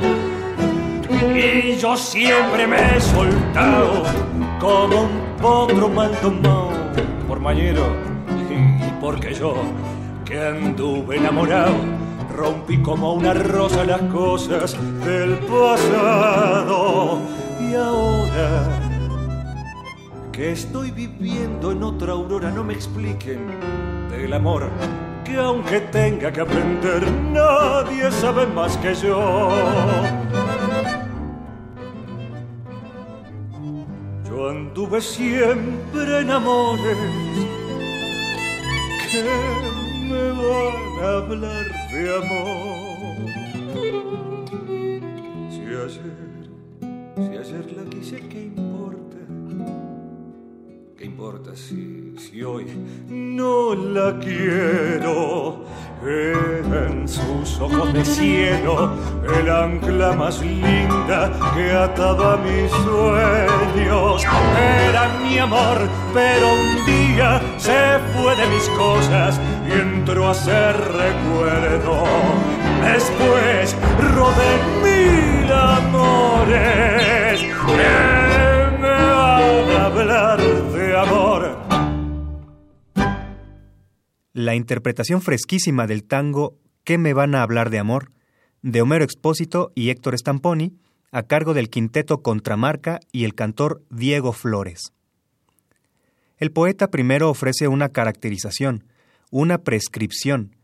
Y 1.34 1.76
yo 1.76 1.94
siempre 1.96 2.66
me 2.66 2.96
he 2.96 3.00
soltado 3.00 4.04
como 4.58 5.02
un 5.02 5.36
potro 5.40 5.88
mal 5.88 6.10
tomado 6.22 6.70
por 7.26 7.40
mañero. 7.40 7.82
Y 8.50 9.00
porque 9.00 9.34
yo, 9.34 9.56
que 10.24 10.40
anduve 10.40 11.18
enamorado, 11.18 11.74
rompí 12.34 12.78
como 12.78 13.12
una 13.12 13.34
rosa 13.34 13.84
las 13.84 14.02
cosas 14.02 14.74
del 15.04 15.38
pasado. 15.38 17.18
Y 17.60 17.74
ahora 17.74 18.80
que 20.32 20.52
estoy 20.52 20.92
viviendo 20.92 21.72
en 21.72 21.82
otra 21.82 22.12
aurora, 22.12 22.50
no 22.50 22.64
me 22.64 22.72
expliquen 22.72 23.46
del 24.10 24.32
amor 24.32 24.70
que 25.28 25.36
aunque 25.36 25.80
tenga 25.80 26.32
que 26.32 26.40
aprender, 26.40 27.02
nadie 27.32 28.10
sabe 28.10 28.46
más 28.46 28.76
que 28.78 28.94
yo. 28.94 29.50
Yo 34.26 34.48
anduve 34.48 35.00
siempre 35.00 36.20
en 36.20 36.30
amores 36.30 36.98
que 39.10 39.22
me 40.10 40.24
van 40.42 40.76
a 41.02 41.08
hablar 41.18 41.66
de 41.92 42.02
amor. 42.20 43.18
Si 45.50 45.60
ayer, 45.84 46.16
si 47.16 47.32
ayer 47.42 47.66
la 47.76 47.84
quise, 47.90 48.16
¿qué 48.28 48.40
importa? 48.56 49.07
¿Qué 51.18 51.24
importa 51.24 51.50
si, 51.56 52.14
si 52.16 52.44
hoy 52.44 52.64
no 53.08 53.74
la 53.74 54.16
quiero? 54.20 55.64
En 56.00 57.08
sus 57.08 57.58
ojos 57.60 57.92
de 57.92 58.04
cielo, 58.04 58.92
el 59.36 59.50
ancla 59.50 60.12
más 60.12 60.40
linda 60.40 61.32
que 61.56 61.72
ataba 61.72 62.36
mis 62.36 62.70
sueños. 62.70 64.24
Era 64.88 65.08
mi 65.20 65.38
amor, 65.38 65.88
pero 66.14 66.52
un 66.52 66.86
día 66.86 67.42
se 67.56 67.98
fue 68.14 68.36
de 68.36 68.46
mis 68.54 68.68
cosas 68.78 69.40
y 69.68 69.72
entró 69.72 70.28
a 70.28 70.34
ser 70.34 70.76
recuerdo. 70.76 72.04
Después 72.80 73.76
rodé 74.14 74.56
mil 74.84 75.52
amores 75.52 77.42
La 84.38 84.54
interpretación 84.54 85.20
fresquísima 85.20 85.88
del 85.88 86.04
tango 86.04 86.56
¿Qué 86.84 86.96
me 86.96 87.12
van 87.12 87.34
a 87.34 87.42
hablar 87.42 87.70
de 87.70 87.80
amor? 87.80 88.12
de 88.62 88.80
Homero 88.80 89.02
Expósito 89.02 89.72
y 89.74 89.90
Héctor 89.90 90.16
Stamponi, 90.16 90.76
a 91.10 91.24
cargo 91.24 91.54
del 91.54 91.70
quinteto 91.70 92.22
Contramarca 92.22 93.00
y 93.10 93.24
el 93.24 93.34
cantor 93.34 93.82
Diego 93.90 94.32
Flores. 94.32 94.92
El 96.36 96.52
poeta 96.52 96.88
primero 96.88 97.30
ofrece 97.30 97.66
una 97.66 97.88
caracterización, 97.88 98.84
una 99.32 99.58
prescripción, 99.58 100.54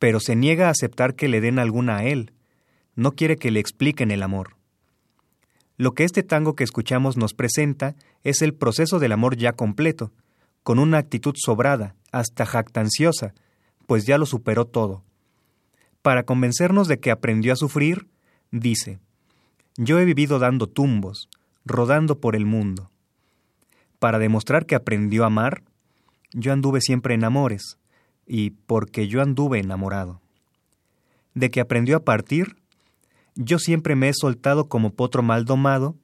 pero 0.00 0.18
se 0.18 0.34
niega 0.34 0.66
a 0.66 0.70
aceptar 0.72 1.14
que 1.14 1.28
le 1.28 1.40
den 1.40 1.60
alguna 1.60 1.98
a 1.98 2.04
él. 2.06 2.32
No 2.96 3.12
quiere 3.12 3.36
que 3.36 3.52
le 3.52 3.60
expliquen 3.60 4.10
el 4.10 4.24
amor. 4.24 4.56
Lo 5.76 5.92
que 5.92 6.02
este 6.02 6.24
tango 6.24 6.56
que 6.56 6.64
escuchamos 6.64 7.16
nos 7.16 7.34
presenta 7.34 7.94
es 8.24 8.42
el 8.42 8.54
proceso 8.54 8.98
del 8.98 9.12
amor 9.12 9.36
ya 9.36 9.52
completo, 9.52 10.10
con 10.62 10.78
una 10.78 10.98
actitud 10.98 11.34
sobrada, 11.36 11.94
hasta 12.12 12.46
jactanciosa, 12.46 13.34
pues 13.86 14.06
ya 14.06 14.18
lo 14.18 14.26
superó 14.26 14.66
todo. 14.66 15.02
Para 16.02 16.24
convencernos 16.24 16.88
de 16.88 17.00
que 17.00 17.10
aprendió 17.10 17.52
a 17.52 17.56
sufrir, 17.56 18.08
dice, 18.50 18.98
Yo 19.76 19.98
he 19.98 20.04
vivido 20.04 20.38
dando 20.38 20.66
tumbos, 20.66 21.28
rodando 21.64 22.20
por 22.20 22.36
el 22.36 22.46
mundo. 22.46 22.90
Para 23.98 24.18
demostrar 24.18 24.66
que 24.66 24.74
aprendió 24.74 25.24
a 25.24 25.26
amar, 25.26 25.62
yo 26.32 26.52
anduve 26.52 26.80
siempre 26.80 27.14
en 27.14 27.24
amores, 27.24 27.78
y 28.26 28.50
porque 28.50 29.08
yo 29.08 29.22
anduve 29.22 29.58
enamorado. 29.58 30.20
De 31.34 31.50
que 31.50 31.60
aprendió 31.60 31.96
a 31.96 32.04
partir, 32.04 32.56
yo 33.34 33.58
siempre 33.58 33.94
me 33.94 34.08
he 34.08 34.14
soltado 34.14 34.68
como 34.68 34.94
potro 34.94 35.22
mal 35.22 35.44
domado 35.44 35.96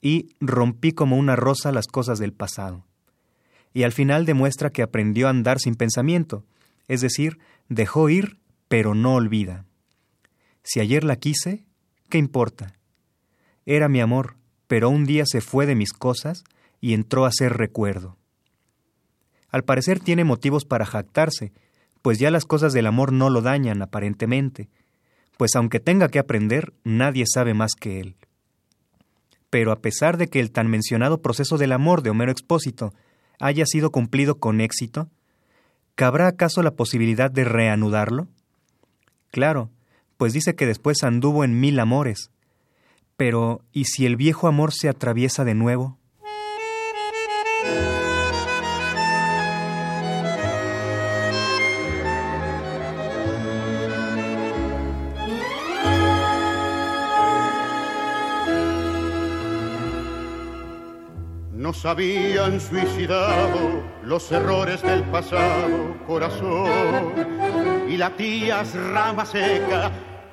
y 0.00 0.30
rompí 0.40 0.92
como 0.92 1.16
una 1.16 1.36
rosa 1.36 1.72
las 1.72 1.86
cosas 1.86 2.18
del 2.18 2.32
pasado 2.32 2.84
y 3.74 3.82
al 3.82 3.92
final 3.92 4.24
demuestra 4.24 4.70
que 4.70 4.82
aprendió 4.82 5.26
a 5.26 5.30
andar 5.30 5.58
sin 5.58 5.74
pensamiento, 5.74 6.44
es 6.86 7.00
decir, 7.00 7.38
dejó 7.68 8.08
ir, 8.08 8.38
pero 8.68 8.94
no 8.94 9.16
olvida. 9.16 9.66
Si 10.62 10.80
ayer 10.80 11.02
la 11.04 11.16
quise, 11.16 11.66
¿qué 12.08 12.16
importa? 12.16 12.74
Era 13.66 13.88
mi 13.88 14.00
amor, 14.00 14.36
pero 14.68 14.88
un 14.88 15.04
día 15.04 15.24
se 15.26 15.40
fue 15.40 15.66
de 15.66 15.74
mis 15.74 15.92
cosas 15.92 16.44
y 16.80 16.94
entró 16.94 17.26
a 17.26 17.32
ser 17.32 17.54
recuerdo. 17.54 18.16
Al 19.50 19.64
parecer 19.64 20.00
tiene 20.00 20.24
motivos 20.24 20.64
para 20.64 20.86
jactarse, 20.86 21.52
pues 22.00 22.18
ya 22.18 22.30
las 22.30 22.44
cosas 22.44 22.72
del 22.72 22.86
amor 22.86 23.12
no 23.12 23.28
lo 23.28 23.40
dañan 23.40 23.82
aparentemente, 23.82 24.68
pues 25.36 25.56
aunque 25.56 25.80
tenga 25.80 26.08
que 26.08 26.20
aprender, 26.20 26.74
nadie 26.84 27.24
sabe 27.26 27.54
más 27.54 27.72
que 27.78 28.00
él. 28.00 28.16
Pero 29.50 29.72
a 29.72 29.80
pesar 29.80 30.16
de 30.16 30.28
que 30.28 30.38
el 30.40 30.52
tan 30.52 30.68
mencionado 30.68 31.22
proceso 31.22 31.58
del 31.58 31.72
amor 31.72 32.02
de 32.02 32.10
Homero 32.10 32.30
Expósito 32.30 32.92
haya 33.40 33.66
sido 33.66 33.90
cumplido 33.90 34.36
con 34.38 34.60
éxito, 34.60 35.08
¿cabrá 35.94 36.28
acaso 36.28 36.62
la 36.62 36.72
posibilidad 36.72 37.30
de 37.30 37.44
reanudarlo? 37.44 38.28
Claro, 39.30 39.70
pues 40.16 40.32
dice 40.32 40.54
que 40.54 40.66
después 40.66 41.02
anduvo 41.02 41.44
en 41.44 41.60
mil 41.60 41.78
amores. 41.80 42.30
Pero, 43.16 43.62
¿y 43.72 43.84
si 43.84 44.06
el 44.06 44.16
viejo 44.16 44.48
amor 44.48 44.72
se 44.72 44.88
atraviesa 44.88 45.44
de 45.44 45.54
nuevo? 45.54 45.98
Habían 61.84 62.60
suicidado 62.60 63.82
los 64.02 64.30
errores 64.30 64.82
del 64.82 65.02
pasado 65.04 65.96
corazón. 66.06 67.12
Y 67.88 67.96
latías 67.96 68.74
rama 68.92 69.24
seca 69.24 69.90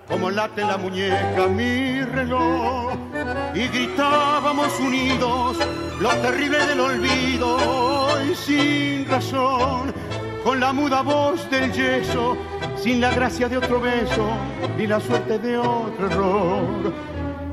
como 0.08 0.30
late 0.30 0.62
la 0.62 0.77
muñeca 0.77 1.48
mi 1.48 2.02
reloj. 2.02 2.94
Y 3.56 3.67
gritábamos 3.67 4.79
unidos 4.79 5.58
lo 6.00 6.10
terrible 6.17 6.65
del 6.65 6.79
olvido. 6.79 7.58
Y 8.29 8.35
sin 8.35 9.08
razón 9.10 9.94
con 10.44 10.60
la 10.60 10.73
muda 10.73 11.02
voz 11.02 11.50
del 11.50 11.71
yeso 11.71 12.35
sin 12.75 13.00
la 13.00 13.12
gracia 13.13 13.48
de 13.48 13.58
otro 13.58 13.79
beso 13.79 14.27
ni 14.77 14.87
la 14.87 15.00
suerte 15.00 15.37
de 15.37 15.58
otro 15.58 16.08
error 16.08 16.94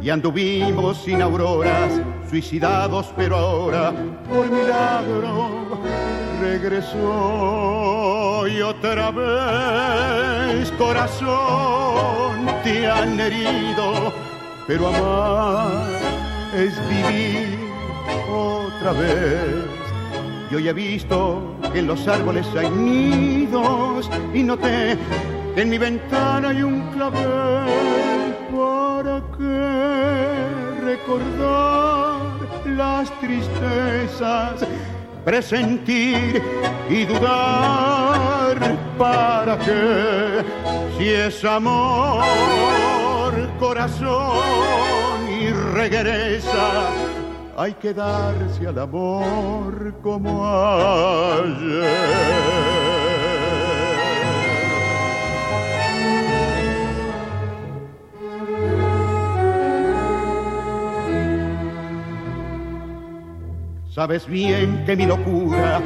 y 0.09 0.11
anduvimos 0.11 0.97
sin 1.05 1.21
auroras, 1.21 2.01
suicidados, 2.31 3.13
pero 3.15 3.37
ahora, 3.37 3.93
por 4.27 4.51
milagro, 4.51 5.83
regresó 6.41 6.97
y 8.49 8.63
otra 8.63 9.11
vez, 9.11 10.73
corazón, 10.79 12.47
te 12.65 12.87
han 12.87 13.21
herido, 13.21 14.11
pero 14.67 14.89
amar 14.89 15.91
es 16.57 16.73
vivir 16.89 17.59
otra 18.33 18.93
vez. 18.93 19.67
Y 20.51 20.55
hoy 20.55 20.69
he 20.69 20.73
visto 20.73 21.55
que 21.71 21.81
en 21.81 21.87
los 21.87 22.09
árboles 22.09 22.47
hay 22.57 22.71
nidos 22.71 24.11
y 24.33 24.43
noté 24.43 24.97
que 25.55 25.61
en 25.61 25.69
mi 25.69 25.77
ventana 25.77 26.49
hay 26.49 26.63
un 26.63 26.81
clavel 26.93 28.38
para 28.51 29.23
qué 29.37 30.81
recordar 30.81 32.21
las 32.65 33.11
tristezas, 33.21 34.67
presentir 35.25 36.43
y 36.89 37.05
dudar 37.05 38.59
para 38.97 39.59
qué 39.59 40.45
si 40.99 41.09
es 41.09 41.45
amor, 41.45 42.25
corazón 43.61 45.29
y 45.29 45.51
regresa. 45.51 46.91
Hay 47.57 47.75
que 47.75 47.93
darse 47.93 48.67
al 48.67 48.79
amor 48.79 49.95
como 50.03 50.47
ayer. 51.37 52.88
Sabes 63.99 64.29
bien 64.29 64.85
que 64.87 64.95
mi 64.95 65.07
locura 65.07 65.81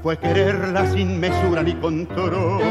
fue 0.00 0.16
quererla 0.16 0.88
sin 0.88 1.18
mesura 1.18 1.64
ni 1.64 1.74
control. 1.74 2.62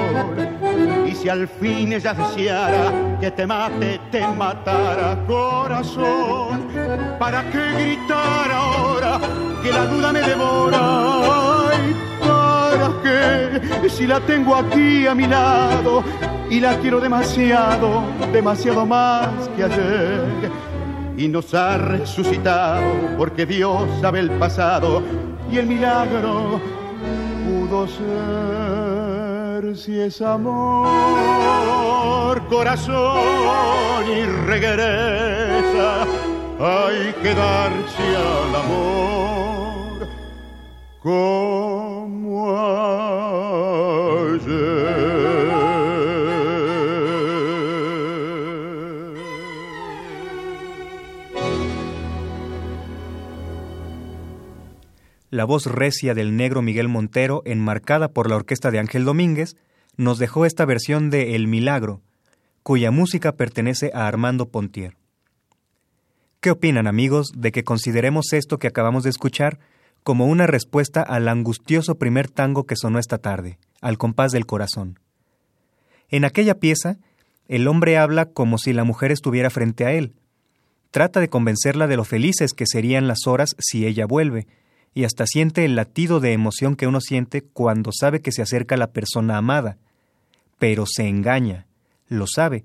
Y 1.06 1.14
si 1.14 1.28
al 1.28 1.50
fin 1.50 1.92
ella 1.92 2.14
deseara 2.14 3.18
que 3.20 3.30
te 3.30 3.46
mate, 3.46 4.00
te 4.10 4.26
matara 4.26 5.22
corazón, 5.28 6.70
¿para 7.20 7.44
qué 7.52 7.74
gritar 7.74 8.50
ahora 8.54 9.20
que 9.62 9.70
la 9.74 9.86
duda 9.86 10.14
me 10.14 10.22
devora? 10.22 10.80
¿Para 12.22 12.94
qué? 13.04 13.90
Si 13.90 14.08
la 14.08 14.22
tengo 14.22 14.56
aquí 14.56 15.08
a 15.08 15.14
mi 15.14 15.28
lado 15.28 16.06
y 16.50 16.62
la 16.62 16.78
quiero 16.80 17.02
demasiado, 17.02 18.02
demasiado 18.32 18.86
más 18.86 19.50
que 19.58 19.64
ayer. 19.66 20.75
Y 21.18 21.28
nos 21.28 21.54
ha 21.54 21.78
resucitado 21.78 22.84
porque 23.18 23.46
Dios 23.46 23.84
sabe 24.02 24.20
el 24.20 24.32
pasado 24.32 25.02
y 25.52 25.58
el 25.58 25.68
milagro 25.68 26.60
pudo 27.46 27.88
ser 27.88 29.26
si 29.78 30.00
es 30.00 30.22
amor, 30.22 30.86
corazón 32.48 34.06
y 34.08 34.24
regresa, 34.46 36.04
hay 36.60 37.14
que 37.22 37.34
darse 37.34 38.16
al 38.16 38.56
amor 38.56 40.08
como 41.02 41.75
La 55.36 55.44
voz 55.44 55.66
recia 55.66 56.14
del 56.14 56.38
negro 56.38 56.62
Miguel 56.62 56.88
Montero, 56.88 57.42
enmarcada 57.44 58.08
por 58.08 58.30
la 58.30 58.38
orquesta 58.38 58.72
de 58.72 58.80
Ángel 58.80 59.04
Domínguez, 59.04 59.58
nos 59.98 60.18
dejó 60.18 60.46
esta 60.46 60.64
versión 60.64 61.10
de 61.10 61.36
El 61.36 61.50
Milagro, 61.50 62.00
cuya 62.64 62.90
música 62.90 63.34
pertenece 63.34 63.92
a 63.94 64.08
Armando 64.08 64.48
Pontier. 64.48 64.96
¿Qué 66.40 66.52
opinan 66.52 66.88
amigos 66.88 67.34
de 67.36 67.52
que 67.52 67.66
consideremos 67.66 68.32
esto 68.32 68.60
que 68.60 68.68
acabamos 68.68 69.04
de 69.04 69.10
escuchar 69.10 69.60
como 70.04 70.26
una 70.26 70.48
respuesta 70.48 71.02
al 71.02 71.28
angustioso 71.28 71.96
primer 71.96 72.30
tango 72.30 72.66
que 72.66 72.78
sonó 72.78 72.98
esta 72.98 73.18
tarde, 73.18 73.60
al 73.82 73.98
compás 73.98 74.32
del 74.32 74.46
corazón? 74.46 75.02
En 76.08 76.24
aquella 76.24 76.60
pieza, 76.60 76.96
el 77.50 77.68
hombre 77.68 77.98
habla 77.98 78.28
como 78.28 78.58
si 78.58 78.72
la 78.72 78.86
mujer 78.86 79.12
estuviera 79.12 79.50
frente 79.50 79.86
a 79.86 79.92
él. 79.92 80.14
Trata 80.92 81.20
de 81.20 81.28
convencerla 81.28 81.88
de 81.88 81.98
lo 81.98 82.06
felices 82.06 82.54
que 82.54 82.66
serían 82.66 83.10
las 83.10 83.28
horas 83.28 83.54
si 83.60 83.86
ella 83.86 84.06
vuelve, 84.06 84.48
y 84.96 85.04
hasta 85.04 85.28
siente 85.28 85.66
el 85.66 85.76
latido 85.76 86.22
de 86.22 86.32
emoción 86.32 86.78
que 86.78 86.88
uno 86.88 87.02
siente 87.02 87.42
cuando 87.44 87.92
sabe 87.92 88.22
que 88.22 88.32
se 88.32 88.42
acerca 88.42 88.78
la 88.78 88.92
persona 88.92 89.38
amada. 89.38 89.78
Pero 90.58 90.86
se 90.88 91.10
engaña, 91.10 91.68
lo 92.08 92.26
sabe. 92.28 92.64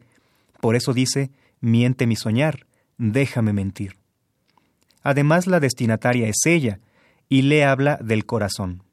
Por 0.61 0.77
eso 0.77 0.95
dice, 0.95 1.33
miente 1.61 2.07
mi 2.07 2.15
soñar, 2.15 2.67
déjame 2.99 3.53
mentir. 3.53 3.97
Además, 5.03 5.49
la 5.49 5.59
destinataria 5.59 6.29
es 6.29 6.37
ella, 6.47 6.79
y 7.29 7.43
le 7.43 7.65
habla 7.65 7.97
del 7.97 8.25
corazón. 8.27 8.85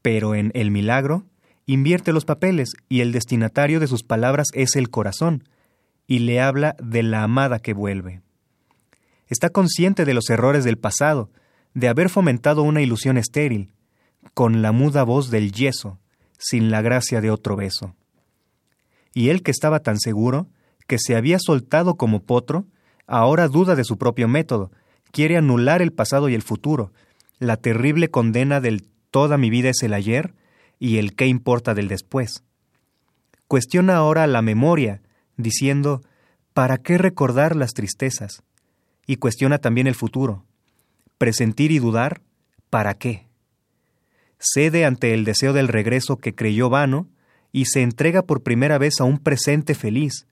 Pero 0.00 0.36
en 0.36 0.52
El 0.54 0.70
Milagro, 0.70 1.24
invierte 1.66 2.12
los 2.12 2.24
papeles, 2.24 2.74
y 2.88 3.00
el 3.00 3.10
destinatario 3.10 3.80
de 3.80 3.88
sus 3.88 4.04
palabras 4.04 4.46
es 4.54 4.76
el 4.76 4.88
corazón, 4.88 5.48
y 6.06 6.20
le 6.20 6.40
habla 6.40 6.76
de 6.80 7.02
la 7.02 7.24
amada 7.24 7.58
que 7.58 7.74
vuelve. 7.74 8.20
Está 9.26 9.50
consciente 9.50 10.04
de 10.04 10.14
los 10.14 10.30
errores 10.30 10.62
del 10.62 10.78
pasado, 10.78 11.28
de 11.76 11.88
haber 11.88 12.08
fomentado 12.08 12.62
una 12.62 12.80
ilusión 12.80 13.18
estéril, 13.18 13.70
con 14.32 14.62
la 14.62 14.72
muda 14.72 15.02
voz 15.02 15.28
del 15.28 15.52
yeso, 15.52 15.98
sin 16.38 16.70
la 16.70 16.80
gracia 16.80 17.20
de 17.20 17.30
otro 17.30 17.54
beso. 17.54 17.94
Y 19.12 19.28
él 19.28 19.42
que 19.42 19.50
estaba 19.50 19.80
tan 19.80 20.00
seguro, 20.00 20.48
que 20.86 20.96
se 20.98 21.16
había 21.16 21.38
soltado 21.38 21.96
como 21.96 22.22
potro, 22.22 22.64
ahora 23.06 23.46
duda 23.48 23.76
de 23.76 23.84
su 23.84 23.98
propio 23.98 24.26
método, 24.26 24.70
quiere 25.10 25.36
anular 25.36 25.82
el 25.82 25.92
pasado 25.92 26.30
y 26.30 26.34
el 26.34 26.40
futuro, 26.40 26.92
la 27.38 27.58
terrible 27.58 28.10
condena 28.10 28.62
del 28.62 28.88
toda 29.10 29.36
mi 29.36 29.50
vida 29.50 29.68
es 29.68 29.82
el 29.82 29.92
ayer 29.92 30.34
y 30.78 30.96
el 30.96 31.14
qué 31.14 31.26
importa 31.26 31.74
del 31.74 31.88
después. 31.88 32.42
Cuestiona 33.48 33.96
ahora 33.96 34.26
la 34.26 34.40
memoria, 34.40 35.02
diciendo, 35.36 36.00
¿para 36.54 36.78
qué 36.78 36.96
recordar 36.96 37.54
las 37.54 37.74
tristezas? 37.74 38.42
Y 39.06 39.16
cuestiona 39.16 39.58
también 39.58 39.86
el 39.86 39.94
futuro, 39.94 40.46
presentir 41.18 41.70
y 41.72 41.78
dudar, 41.78 42.20
¿para 42.70 42.94
qué? 42.94 43.26
Cede 44.38 44.84
ante 44.84 45.14
el 45.14 45.24
deseo 45.24 45.52
del 45.52 45.68
regreso 45.68 46.16
que 46.16 46.34
creyó 46.34 46.68
vano 46.68 47.08
y 47.52 47.66
se 47.66 47.82
entrega 47.82 48.22
por 48.22 48.42
primera 48.42 48.78
vez 48.78 49.00
a 49.00 49.04
un 49.04 49.18
presente 49.18 49.74
feliz. 49.74 50.26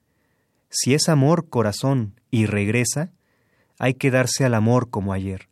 Si 0.68 0.95
es 0.95 1.09
amor, 1.09 1.49
corazón, 1.49 2.20
y 2.30 2.47
regresa, 2.47 3.12
hay 3.78 3.95
que 3.95 4.11
darse 4.11 4.45
al 4.45 4.55
amor 4.55 4.91
como 4.91 5.12
ayer. 5.12 5.49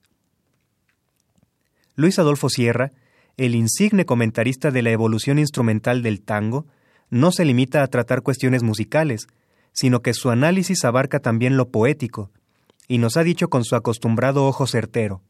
Luis 1.95 2.19
Adolfo 2.19 2.49
Sierra, 2.49 2.93
el 3.37 3.55
insigne 3.55 4.05
comentarista 4.05 4.71
de 4.71 4.83
la 4.83 4.91
evolución 4.91 5.39
instrumental 5.39 6.03
del 6.03 6.23
tango, 6.23 6.67
no 7.11 7.33
se 7.33 7.45
limita 7.45 7.83
a 7.83 7.87
tratar 7.87 8.23
cuestiones 8.23 8.63
musicales, 8.63 9.27
sino 9.73 10.01
que 10.01 10.15
su 10.15 10.31
análisis 10.31 10.85
abarca 10.85 11.21
también 11.21 11.57
lo 11.57 11.69
poético, 11.69 12.31
y 12.89 12.99
nos 12.99 13.17
ha 13.17 13.23
dicho 13.23 13.49
con 13.49 13.65
su 13.65 13.77
acostumbrado 13.77 14.47
ojo 14.47 14.67
certero. 14.67 15.23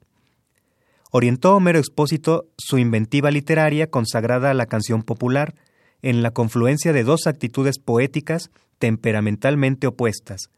Orientó 1.11 1.57
Homero 1.57 1.79
Expósito 1.79 2.47
su 2.57 2.79
inventiva 2.79 3.31
literaria 3.31 3.89
consagrada 3.89 4.51
a 4.51 4.55
la 4.55 4.67
canción 4.67 5.03
popular 5.03 5.55
en 6.01 6.23
la 6.23 6.31
confluencia 6.31 6.93
de 6.93 7.05
dos 7.05 7.27
actitudes 7.27 7.79
poéticas 7.79 8.51
temperamentalmente 8.79 9.87
opuestas, 9.87 10.51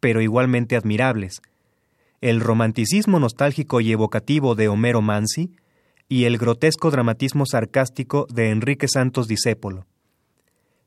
pero 0.00 0.22
igualmente 0.22 0.76
admirables, 0.76 1.42
el 2.20 2.40
romanticismo 2.40 3.20
nostálgico 3.20 3.80
y 3.80 3.92
evocativo 3.92 4.54
de 4.54 4.68
Homero 4.68 5.02
Mansi 5.02 5.50
y 6.08 6.24
el 6.24 6.38
grotesco 6.38 6.90
dramatismo 6.90 7.44
sarcástico 7.46 8.26
de 8.32 8.50
Enrique 8.50 8.88
Santos 8.88 9.28
Discépolo. 9.28 9.86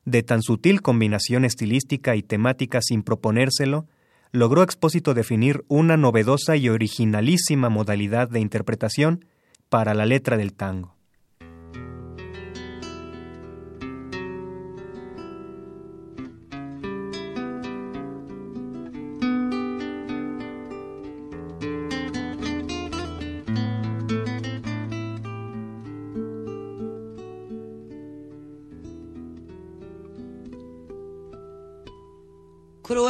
De 0.05 0.23
tan 0.23 0.41
sutil 0.41 0.81
combinación 0.81 1.45
estilística 1.45 2.15
y 2.15 2.23
temática 2.23 2.79
sin 2.81 3.03
proponérselo, 3.03 3.85
logró 4.31 4.63
Expósito 4.63 5.13
definir 5.13 5.65
una 5.67 5.97
novedosa 5.97 6.55
y 6.55 6.69
originalísima 6.69 7.69
modalidad 7.69 8.29
de 8.29 8.39
interpretación 8.39 9.25
para 9.69 9.93
la 9.93 10.05
letra 10.05 10.37
del 10.37 10.53
tango. 10.53 10.98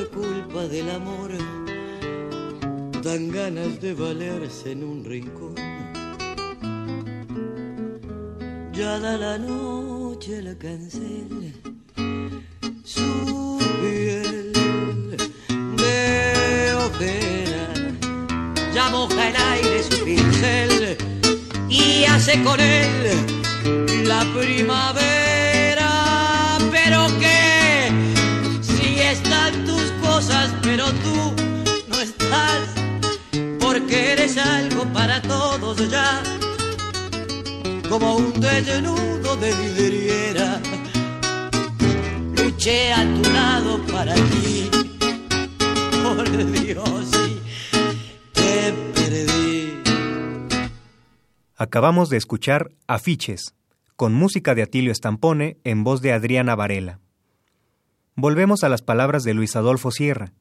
fue 0.00 0.08
culpa 0.08 0.66
del 0.66 0.88
amor 0.90 1.30
dan 3.02 3.30
ganas 3.30 3.80
de 3.80 3.92
valerse 3.92 4.72
en 4.72 4.84
un 4.84 5.04
rincón. 5.04 5.54
Ya 8.72 8.98
da 8.98 9.16
la 9.16 9.36
noche 9.38 10.42
la 10.42 10.54
cancel, 10.56 11.52
su 12.84 13.58
piel 13.80 14.52
de 15.76 16.74
ojera, 16.74 17.68
ya 18.74 18.88
moja 18.90 19.28
el 19.28 19.36
aire 19.36 19.82
su 19.82 20.04
pincel 20.04 20.96
y 21.68 22.04
hace 22.04 22.42
con 22.42 22.58
él 22.60 24.06
la 24.06 24.20
primavera. 24.34 25.29
Pero 30.62 30.84
tú 30.86 31.34
no 31.88 31.98
estás 32.00 32.80
porque 33.58 34.12
eres 34.12 34.36
algo 34.36 34.84
para 34.92 35.20
todos 35.22 35.88
ya, 35.90 36.22
como 37.88 38.16
un 38.16 38.32
desnudo 38.40 39.36
de 39.36 39.54
vidriera. 39.54 40.60
Luché 42.36 42.92
a 42.92 43.02
tu 43.02 43.32
lado 43.32 43.86
para 43.92 44.14
ti, 44.14 44.70
por 46.02 46.52
Dios, 46.52 47.10
te 48.32 48.72
perdí. 48.94 49.74
Acabamos 51.56 52.10
de 52.10 52.16
escuchar 52.16 52.70
Afiches, 52.86 53.54
con 53.96 54.14
música 54.14 54.54
de 54.54 54.62
Atilio 54.62 54.92
Estampone 54.92 55.58
en 55.64 55.84
voz 55.84 56.00
de 56.00 56.12
Adriana 56.12 56.54
Varela. 56.54 57.00
Volvemos 58.22 58.64
a 58.64 58.68
las 58.68 58.82
palabras 58.82 59.24
de 59.24 59.32
Luis 59.32 59.56
Adolfo 59.56 59.90
Sierra. 59.90 60.34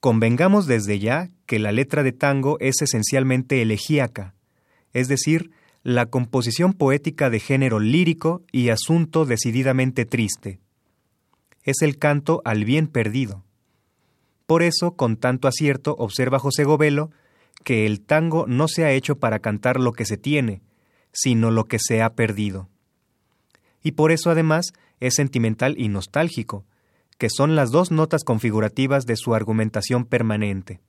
Convengamos 0.00 0.66
desde 0.66 0.98
ya 0.98 1.30
que 1.46 1.58
la 1.58 1.72
letra 1.72 2.02
de 2.02 2.12
tango 2.12 2.58
es 2.60 2.82
esencialmente 2.82 3.62
elegíaca, 3.62 4.34
es 4.92 5.08
decir, 5.08 5.50
la 5.82 6.04
composición 6.04 6.74
poética 6.74 7.30
de 7.30 7.40
género 7.40 7.80
lírico 7.80 8.42
y 8.52 8.68
asunto 8.68 9.24
decididamente 9.24 10.04
triste. 10.04 10.60
Es 11.62 11.80
el 11.80 11.96
canto 11.96 12.42
al 12.44 12.66
bien 12.66 12.86
perdido. 12.86 13.44
Por 14.44 14.62
eso, 14.62 14.90
con 14.90 15.16
tanto 15.16 15.48
acierto, 15.48 15.96
observa 15.98 16.38
José 16.38 16.64
Govelo 16.64 17.10
que 17.64 17.86
el 17.86 18.02
tango 18.02 18.44
no 18.46 18.68
se 18.68 18.84
ha 18.84 18.92
hecho 18.92 19.16
para 19.16 19.38
cantar 19.38 19.80
lo 19.80 19.92
que 19.94 20.04
se 20.04 20.18
tiene, 20.18 20.60
sino 21.14 21.50
lo 21.50 21.64
que 21.64 21.78
se 21.78 22.02
ha 22.02 22.12
perdido. 22.12 22.68
Y 23.82 23.92
por 23.92 24.12
eso, 24.12 24.30
además, 24.30 24.74
es 25.00 25.14
sentimental 25.14 25.74
y 25.78 25.88
nostálgico, 25.88 26.64
que 27.18 27.28
son 27.30 27.56
las 27.56 27.70
dos 27.70 27.90
notas 27.90 28.24
configurativas 28.24 29.04
de 29.04 29.16
su 29.16 29.34
argumentación 29.34 30.04
permanente. 30.04 30.80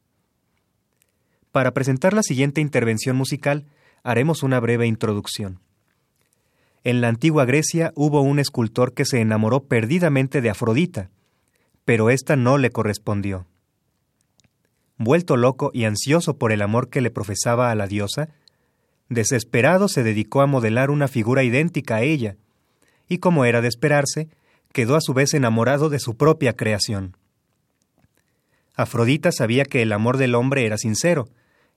Para 1.52 1.74
presentar 1.74 2.14
la 2.14 2.22
siguiente 2.22 2.62
intervención 2.62 3.16
musical, 3.16 3.66
haremos 4.04 4.44
una 4.44 4.60
breve 4.60 4.86
introducción. 4.86 5.60
En 6.84 7.02
la 7.02 7.10
antigua 7.10 7.46
Grecia 7.46 7.92
hubo 7.96 8.22
un 8.22 8.40
escultor 8.40 8.94
que 8.94 9.06
se 9.06 9.20
enamoró 9.20 9.64
perdidamente 9.64 10.42
de 10.42 10.50
Afrodita, 10.50 11.10
pero 11.84 12.10
ésta 12.10 12.36
no 12.36 12.58
le 12.58 12.70
correspondió. 12.70 13.48
Vuelto 14.98 15.38
loco 15.38 15.72
y 15.74 15.86
ansioso 15.86 16.38
por 16.38 16.52
el 16.52 16.62
amor 16.62 16.90
que 16.90 17.02
le 17.02 17.10
profesaba 17.10 17.72
a 17.72 17.76
la 17.76 17.88
diosa, 17.88 18.30
desesperado 19.10 19.88
se 19.88 20.04
dedicó 20.04 20.42
a 20.42 20.46
modelar 20.46 20.92
una 20.92 21.08
figura 21.08 21.44
idéntica 21.44 21.96
a 21.96 22.02
ella, 22.04 22.36
y 23.10 23.18
como 23.18 23.44
era 23.44 23.60
de 23.62 23.68
esperarse, 23.68 24.30
quedó 24.72 24.96
a 24.96 25.02
su 25.02 25.14
vez 25.14 25.34
enamorado 25.34 25.90
de 25.90 26.00
su 26.00 26.16
propia 26.16 26.54
creación. 26.54 27.18
Afrodita 28.76 29.32
sabía 29.32 29.66
que 29.66 29.82
el 29.82 29.92
amor 29.92 30.18
del 30.18 30.36
hombre 30.36 30.66
era 30.66 30.78
sincero, 30.78 31.28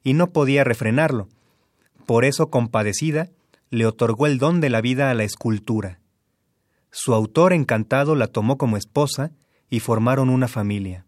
y 0.05 0.15
no 0.15 0.31
podía 0.31 0.63
refrenarlo. 0.63 1.29
Por 2.07 2.25
eso, 2.25 2.51
compadecida, 2.51 3.31
le 3.71 3.87
otorgó 3.87 4.27
el 4.27 4.39
don 4.39 4.61
de 4.61 4.71
la 4.71 4.81
vida 4.81 5.11
a 5.11 5.15
la 5.15 5.25
escultura. 5.25 5.99
Su 6.91 7.15
autor 7.15 7.53
encantado 7.53 8.15
la 8.15 8.27
tomó 8.27 8.59
como 8.59 8.77
esposa 8.77 9.33
y 9.71 9.81
formaron 9.81 10.29
una 10.29 10.47
familia. 10.47 11.07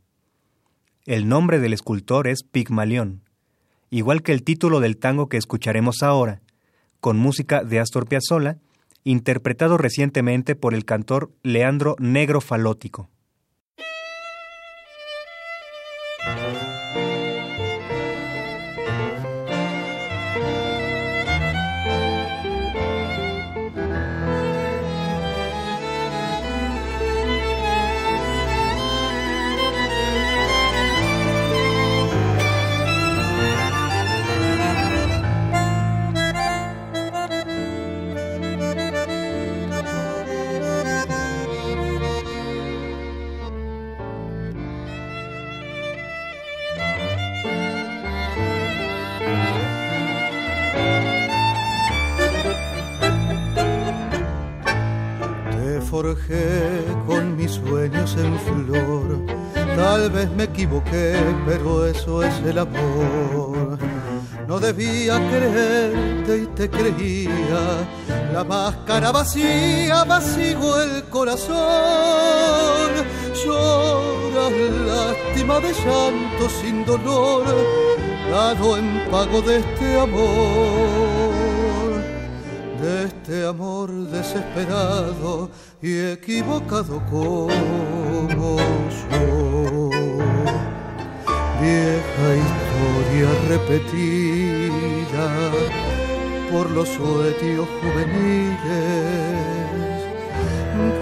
El 1.04 1.28
nombre 1.28 1.60
del 1.60 1.74
escultor 1.74 2.26
es 2.26 2.42
Pigmalión, 2.42 3.20
igual 3.90 4.22
que 4.22 4.32
el 4.32 4.42
título 4.42 4.80
del 4.80 4.96
tango 4.96 5.28
que 5.28 5.36
escucharemos 5.36 6.02
ahora, 6.02 6.40
con 7.00 7.18
música 7.18 7.62
de 7.62 7.80
Astor 7.80 8.08
Piazzolla 8.08 8.56
interpretado 9.04 9.78
recientemente 9.78 10.56
por 10.56 10.74
el 10.74 10.84
cantor 10.84 11.30
Leandro 11.42 11.94
Negro 11.98 12.40
Falótico. 12.40 13.10
No 64.46 64.60
debía 64.60 65.16
creerte 65.30 66.38
y 66.42 66.46
te 66.54 66.68
creía. 66.68 67.62
La 68.32 68.44
máscara 68.44 69.10
vacía, 69.12 70.04
vacío 70.04 70.82
el 70.82 71.04
corazón. 71.04 71.54
Llora 73.44 74.50
lástima 74.86 75.60
de 75.60 75.72
llanto 75.72 76.48
sin 76.60 76.84
dolor, 76.84 77.44
dado 78.30 78.76
en 78.76 79.10
pago 79.10 79.40
de 79.42 79.56
este 79.58 80.00
amor 80.00 81.44
de 82.84 83.04
este 83.04 83.46
amor 83.46 83.90
desesperado 84.10 85.50
y 85.80 85.98
equivocado 85.98 87.02
como 87.10 88.58
yo. 89.10 89.90
Vieja 91.60 92.26
historia 92.44 93.30
repetida 93.48 94.33
por 96.54 96.70
los 96.70 96.88
sueños 96.88 97.66
juveniles. 97.80 98.54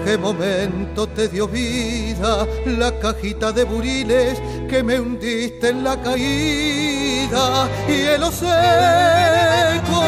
Qué 0.03 0.17
momento 0.17 1.05
te 1.05 1.27
dio 1.27 1.47
vida 1.47 2.47
la 2.65 2.91
cajita 2.99 3.51
de 3.51 3.63
buriles 3.63 4.41
que 4.67 4.81
me 4.81 4.99
hundiste 4.99 5.69
en 5.69 5.83
la 5.83 6.01
caída, 6.01 7.69
hielo 7.87 8.31
seco 8.31 10.01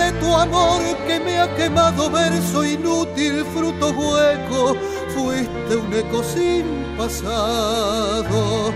de 0.00 0.12
tu 0.18 0.34
amor 0.34 0.80
que 1.06 1.20
me 1.20 1.38
ha 1.40 1.54
quemado 1.54 2.10
verso 2.10 2.64
inútil, 2.64 3.44
fruto 3.52 3.90
hueco, 3.90 4.76
fuiste 5.14 5.76
un 5.76 5.92
eco 5.92 6.22
sin 6.24 6.64
pasado, 6.96 8.72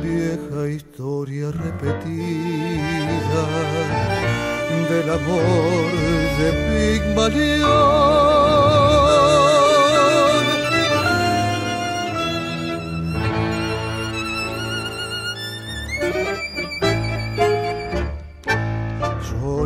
vieja 0.00 0.68
historia 0.68 1.50
repetida 1.50 2.68
del 4.88 5.10
amor 5.10 5.92
de 6.38 6.98
Pigmalión. 7.00 7.68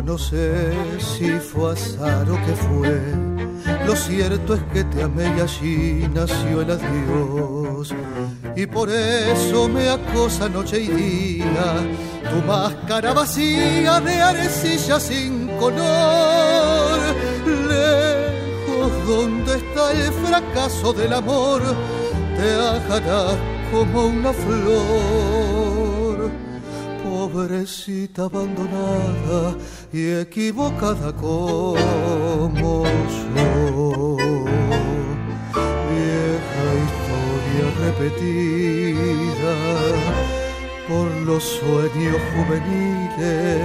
No 0.01 0.17
sé 0.17 0.71
si 0.99 1.29
fue 1.31 1.73
azar 1.73 2.29
o 2.29 2.35
qué 2.45 2.53
fue. 2.67 2.99
Lo 3.85 3.95
cierto 3.95 4.55
es 4.55 4.63
que 4.73 4.83
te 4.85 5.03
amé 5.03 5.25
y 5.37 5.41
allí 5.41 6.09
nació 6.13 6.61
el 6.61 6.71
adiós. 6.71 7.93
Y 8.55 8.65
por 8.65 8.89
eso 8.89 9.67
me 9.67 9.89
acosa 9.89 10.49
noche 10.49 10.81
y 10.81 10.87
día 10.87 11.67
tu 12.29 12.47
máscara 12.47 13.13
vacía 13.13 13.99
de 13.99 14.21
arecilla 14.21 14.99
sin 14.99 15.47
color. 15.59 16.99
Lejos 17.45 19.07
donde 19.07 19.55
está 19.57 19.91
el 19.91 20.11
fracaso 20.25 20.93
del 20.93 21.13
amor, 21.13 21.61
te 22.37 22.53
ajarás 22.55 23.35
como 23.71 24.05
una 24.05 24.33
flor 24.33 25.62
pobrecita 27.43 28.23
abandonada 28.23 29.55
y 29.91 30.11
equivocada 30.11 31.11
como 31.13 32.85
yo. 32.85 34.15
Vieja 35.89 36.65
historia 36.85 37.67
repetida 37.85 39.55
por 40.87 41.07
los 41.27 41.43
sueños 41.43 42.21
juveniles. 42.33 43.61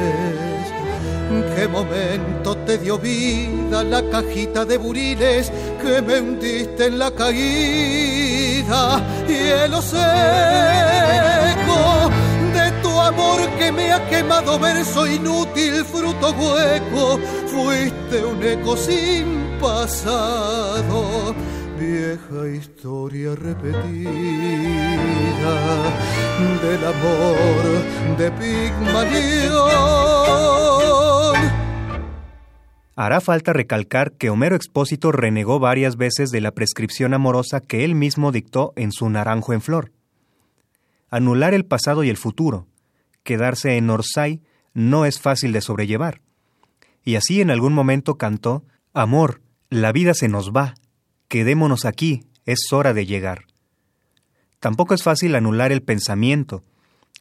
¿Qué 1.54 1.64
momento 1.68 2.56
te 2.66 2.78
dio 2.78 2.98
vida 2.98 3.84
la 3.84 4.02
cajita 4.10 4.64
de 4.64 4.76
buriles 4.76 5.52
que 5.80 6.02
me 6.02 6.20
hundiste 6.20 6.86
en 6.86 6.98
la 6.98 7.12
caída? 7.12 9.00
Hielo 9.28 9.80
seco 9.82 10.08
amor 13.08 13.40
que 13.58 13.72
me 13.72 13.90
ha 13.92 14.08
quemado 14.08 14.58
verso 14.58 15.06
inútil, 15.06 15.84
fruto 15.84 16.30
hueco, 16.32 17.18
fuiste 17.46 18.24
un 18.24 18.42
eco 18.42 18.76
sin 18.76 19.58
pasado, 19.60 21.34
vieja 21.78 22.48
historia 22.48 23.34
repetida 23.34 24.04
del 26.62 26.84
amor 26.84 27.62
de 28.18 28.30
Pigmalión. 28.32 29.88
Hará 32.94 33.20
falta 33.20 33.52
recalcar 33.52 34.12
que 34.12 34.28
Homero 34.28 34.56
Expósito 34.56 35.12
renegó 35.12 35.60
varias 35.60 35.96
veces 35.96 36.30
de 36.30 36.40
la 36.40 36.50
prescripción 36.50 37.14
amorosa 37.14 37.60
que 37.60 37.84
él 37.84 37.94
mismo 37.94 38.32
dictó 38.32 38.72
en 38.76 38.92
su 38.92 39.08
Naranjo 39.08 39.52
en 39.52 39.60
Flor. 39.60 39.92
Anular 41.08 41.54
el 41.54 41.64
pasado 41.64 42.04
y 42.04 42.10
el 42.10 42.16
futuro, 42.16 42.66
quedarse 43.28 43.76
en 43.76 43.90
Orsay 43.90 44.40
no 44.72 45.04
es 45.04 45.20
fácil 45.20 45.52
de 45.52 45.60
sobrellevar. 45.60 46.22
Y 47.04 47.16
así 47.16 47.42
en 47.42 47.50
algún 47.50 47.74
momento 47.74 48.16
cantó, 48.16 48.64
Amor, 48.94 49.42
la 49.68 49.92
vida 49.92 50.14
se 50.14 50.28
nos 50.28 50.50
va, 50.50 50.76
quedémonos 51.28 51.84
aquí, 51.84 52.24
es 52.46 52.72
hora 52.72 52.94
de 52.94 53.04
llegar. 53.04 53.44
Tampoco 54.60 54.94
es 54.94 55.02
fácil 55.02 55.34
anular 55.34 55.72
el 55.72 55.82
pensamiento, 55.82 56.64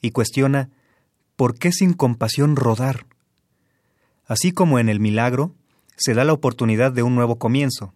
y 0.01 0.11
cuestiona, 0.11 0.69
¿por 1.35 1.59
qué 1.59 1.73
sin 1.73 1.91
compasión 1.91 2.55
rodar? 2.55 3.05
Así 4.25 4.53
como 4.53 4.79
en 4.79 4.87
el 4.87 5.01
milagro, 5.01 5.55
se 5.97 6.13
da 6.13 6.23
la 6.23 6.31
oportunidad 6.31 6.93
de 6.93 7.03
un 7.03 7.15
nuevo 7.15 7.37
comienzo. 7.37 7.93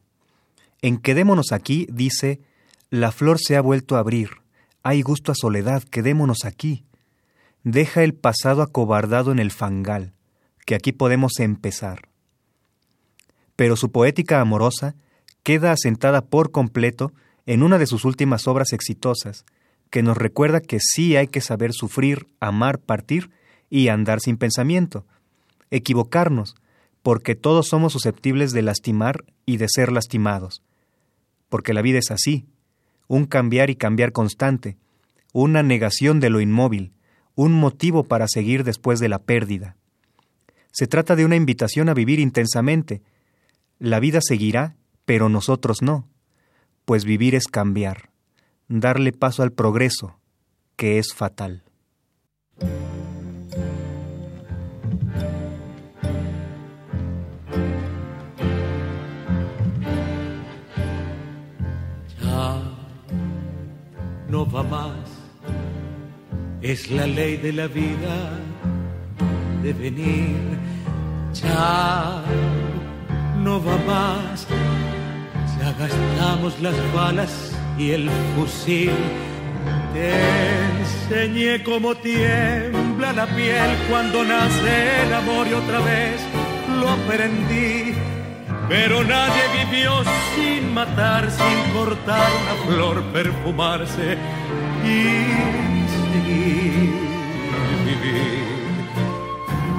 En 0.82 0.97
Quedémonos 0.97 1.53
aquí 1.53 1.88
dice, 1.89 2.41
la 2.89 3.14
flor 3.14 3.39
se 3.39 3.55
ha 3.55 3.62
vuelto 3.62 3.95
a 3.95 3.99
abrir, 3.99 4.32
hay 4.84 5.01
gusto 5.01 5.32
a 5.32 5.36
soledad, 5.36 5.84
quedémonos 5.84 6.43
aquí 6.43 6.84
deja 7.64 8.03
el 8.03 8.14
pasado 8.14 8.62
acobardado 8.62 9.32
en 9.32 9.39
el 9.39 9.51
fangal, 9.51 10.14
que 10.66 10.76
aquí 10.76 10.91
podemos 10.91 11.39
empezar. 11.39 12.09
Pero 13.55 13.76
su 13.76 13.91
poética 13.91 14.41
amorosa 14.41 14.95
queda 15.43 15.72
asentada 15.72 16.22
por 16.22 16.51
completo 16.51 17.14
en 17.45 17.64
una 17.64 17.78
de 17.78 17.88
sus 17.88 18.05
últimas 18.05 18.47
obras 18.47 18.74
exitosas, 18.74 19.45
que 19.89 20.03
nos 20.03 20.18
recuerda 20.18 20.62
que 20.62 20.80
sí 20.80 21.16
hay 21.16 21.28
que 21.28 21.41
saber 21.41 21.74
sufrir, 21.74 22.28
amar, 22.39 22.80
partir 22.80 23.30
y 23.70 23.89
andar 23.89 24.22
sin 24.22 24.38
pensamiento, 24.38 25.05
equivocarnos, 25.70 26.55
porque 27.03 27.36
todos 27.36 27.68
somos 27.68 27.93
susceptibles 27.93 28.51
de 28.53 28.62
lastimar 28.62 29.26
y 29.45 29.57
de 29.57 29.68
ser 29.70 29.91
lastimados, 29.91 30.62
porque 31.49 31.74
la 31.74 31.82
vida 31.82 31.99
es 31.99 32.12
así, 32.12 32.45
un 33.07 33.26
cambiar 33.26 33.70
y 33.70 33.76
cambiar 33.76 34.12
constante, 34.12 34.78
una 35.34 35.64
negación 35.64 36.20
de 36.20 36.30
lo 36.30 36.39
inmóvil, 36.39 36.93
un 37.36 37.54
motivo 37.54 38.04
para 38.04 38.28
seguir 38.28 38.64
después 38.64 39.00
de 39.00 39.10
la 39.10 39.20
pérdida. 39.20 39.78
Se 40.72 40.88
trata 40.88 41.16
de 41.16 41.26
una 41.26 41.36
invitación 41.36 41.90
a 41.90 41.94
vivir 41.94 42.20
intensamente. 42.20 43.02
La 43.80 44.00
vida 44.00 44.20
seguirá, 44.22 44.76
pero 45.06 45.28
nosotros 45.30 45.82
no, 45.82 46.08
pues 46.86 47.06
vivir 47.06 47.36
es 47.36 47.48
cambiar, 47.48 48.10
darle 48.68 49.12
paso 49.12 49.44
al 49.44 49.52
progreso, 49.52 50.20
que 50.76 50.98
es 50.98 51.14
fatal. 51.14 51.64
Ya 62.22 62.64
no 64.30 64.50
va 64.50 64.64
más 64.64 64.91
es 66.62 66.91
la 66.91 67.07
ley 67.07 67.38
de 67.38 67.53
la 67.53 67.68
vida 67.68 68.39
de 69.64 69.74
venir. 69.74 70.38
Ya 71.34 72.24
no 73.38 73.64
va 73.64 73.78
más, 73.88 74.47
ya 75.59 75.74
gastamos 75.74 76.59
las 76.62 76.76
balas 76.93 77.51
y 77.78 77.91
el 77.91 78.09
fusil. 78.36 78.91
Te 79.93 80.14
enseñé 80.80 81.64
cómo 81.64 81.95
tiembla 81.95 83.14
la 83.14 83.28
piel 83.28 83.72
cuando 83.89 84.24
nace 84.24 85.03
el 85.05 85.14
amor 85.14 85.47
y 85.47 85.53
otra 85.53 85.80
vez 85.80 86.22
lo 86.80 86.89
aprendí. 86.89 87.93
Pero 88.70 89.03
nadie 89.03 89.41
vivió 89.66 89.91
sin 90.36 90.74
matar, 90.74 91.30
sin 91.30 91.74
cortar 91.74 92.30
una 92.41 92.74
flor, 92.74 93.03
perfumarse 93.12 94.18
y 94.86 95.61
vivir 97.86 98.44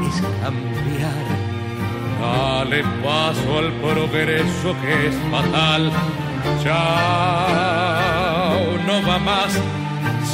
es 0.08 0.16
cambiar. 0.42 1.26
Dale 2.20 2.80
paso 3.02 3.58
al 3.58 3.70
progreso 3.72 4.68
que 4.80 4.92
es 5.08 5.16
fatal. 5.30 5.82
Chao, 6.62 6.78
no 8.86 8.96
va 9.08 9.18
más. 9.18 9.52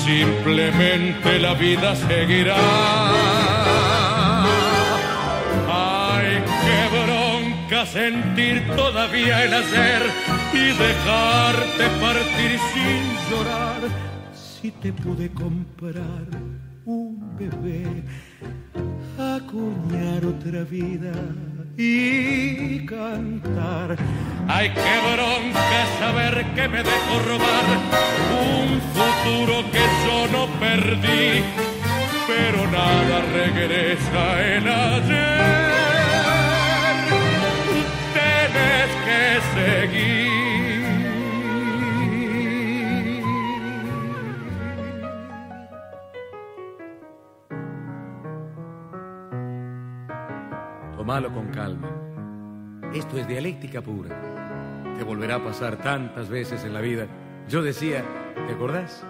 Simplemente 0.05 1.39
la 1.39 1.55
vida 1.55 1.97
seguirá. 1.97 2.57
Ay, 5.71 6.43
qué 6.65 6.81
bronca 6.97 7.81
sentir 7.87 8.57
todavía 8.75 9.45
el 9.45 9.55
hacer 9.55 10.03
y 10.53 10.73
dejarte 10.85 11.85
partir 12.01 12.59
sin 12.73 13.03
llorar 13.31 13.81
si 14.61 14.73
te 14.73 14.93
pude 14.93 15.31
comprar 15.31 16.27
un 16.85 17.37
bebé, 17.39 18.03
acuñar 19.17 20.25
otra 20.25 20.65
vida 20.65 21.13
y 21.77 22.85
cantar. 22.87 23.97
Ay, 24.49 24.71
qué 24.75 24.95
bronca 25.15 25.81
saber 26.01 26.45
que 26.57 26.69
me 26.69 26.83
dejo 26.83 27.15
robar 27.29 27.67
un 28.51 28.81
futuro 28.97 29.71
que 29.71 29.85
yo 30.05 30.27
no 30.33 30.47
perdí, 30.59 31.45
pero 32.27 32.67
nada 32.69 33.17
regresa 33.33 34.57
en 34.57 34.69
ayer. 34.69 35.69
Tienes 38.13 38.91
que 39.07 39.21
seguir 39.55 40.08
Con 51.19 51.49
calma. 51.49 51.91
Esto 52.95 53.19
es 53.19 53.27
dialéctica 53.27 53.83
pura. 53.83 54.17
Te 54.97 55.03
volverá 55.03 55.35
a 55.35 55.45
pasar 55.45 55.77
tantas 55.77 56.29
veces 56.29 56.63
en 56.63 56.73
la 56.73 56.81
vida. 56.81 57.09
Yo 57.49 57.61
decía, 57.61 58.05
¿te 58.47 58.55
acordás? 58.55 59.03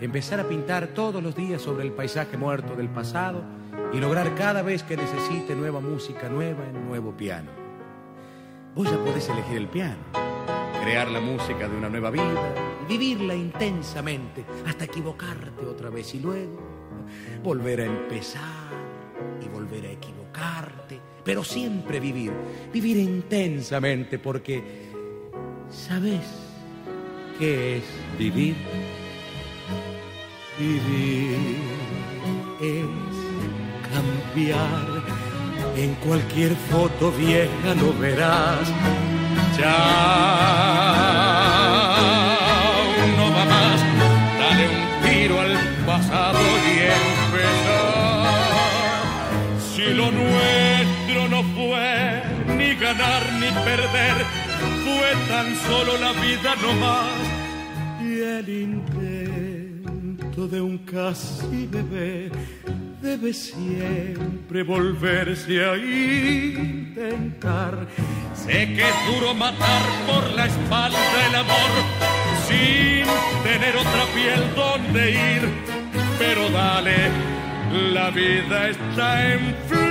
Empezar 0.00 0.40
a 0.40 0.44
pintar 0.44 0.88
todos 0.88 1.22
los 1.22 1.36
días 1.36 1.60
sobre 1.60 1.84
el 1.84 1.92
paisaje 1.92 2.38
muerto 2.38 2.74
del 2.76 2.88
pasado 2.88 3.44
y 3.92 3.98
lograr 3.98 4.34
cada 4.34 4.62
vez 4.62 4.82
que 4.82 4.96
necesite 4.96 5.54
nueva 5.54 5.80
música 5.80 6.30
nueva 6.30 6.64
en 6.66 6.88
nuevo 6.88 7.14
piano. 7.14 7.50
Vos 8.74 8.90
ya 8.90 8.96
podés 8.96 9.28
elegir 9.28 9.58
el 9.58 9.68
piano, 9.68 10.00
crear 10.82 11.10
la 11.10 11.20
música 11.20 11.68
de 11.68 11.76
una 11.76 11.90
nueva 11.90 12.10
vida, 12.10 12.54
vivirla 12.88 13.34
intensamente 13.34 14.46
hasta 14.66 14.86
equivocarte 14.86 15.66
otra 15.66 15.90
vez 15.90 16.14
y 16.14 16.20
luego 16.20 16.58
volver 17.44 17.82
a 17.82 17.84
empezar 17.84 18.70
y 19.44 19.48
volver 19.48 19.84
a 19.84 19.90
equivocarte, 19.90 21.00
pero 21.30 21.44
siempre 21.44 22.00
vivir, 22.00 22.32
vivir 22.72 22.96
intensamente 22.96 24.18
porque 24.18 24.64
¿sabes 25.70 26.22
qué 27.38 27.76
es 27.76 27.84
vivir? 28.18 28.56
Vivir 30.58 31.36
es 32.60 32.84
cambiar. 33.92 35.04
En 35.76 35.94
cualquier 36.04 36.56
foto 36.68 37.12
vieja 37.12 37.76
lo 37.76 37.96
verás. 37.96 38.68
Ya 39.56 41.39
fue 53.90 55.10
tan 55.28 55.54
solo 55.56 55.98
la 55.98 56.12
vida 56.12 56.54
no 56.62 56.72
más. 56.74 57.10
Y 58.02 58.20
el 58.20 58.48
intento 58.48 60.46
de 60.48 60.60
un 60.60 60.78
casi 60.78 61.66
bebé 61.66 62.30
debe 63.02 63.32
siempre 63.32 64.62
volverse 64.62 65.64
a 65.64 65.76
intentar. 65.76 67.88
Sé 68.34 68.74
que 68.74 68.82
es 68.82 69.14
duro 69.14 69.34
matar 69.34 69.82
por 70.06 70.30
la 70.30 70.46
espalda 70.46 71.26
el 71.28 71.34
amor 71.34 71.70
sin 72.46 73.04
tener 73.44 73.76
otra 73.76 74.04
piel 74.14 74.54
donde 74.54 75.10
ir, 75.12 75.42
pero 76.18 76.48
dale, 76.50 77.10
la 77.92 78.10
vida 78.10 78.68
está 78.68 79.34
en 79.34 79.54
flor. 79.68 79.89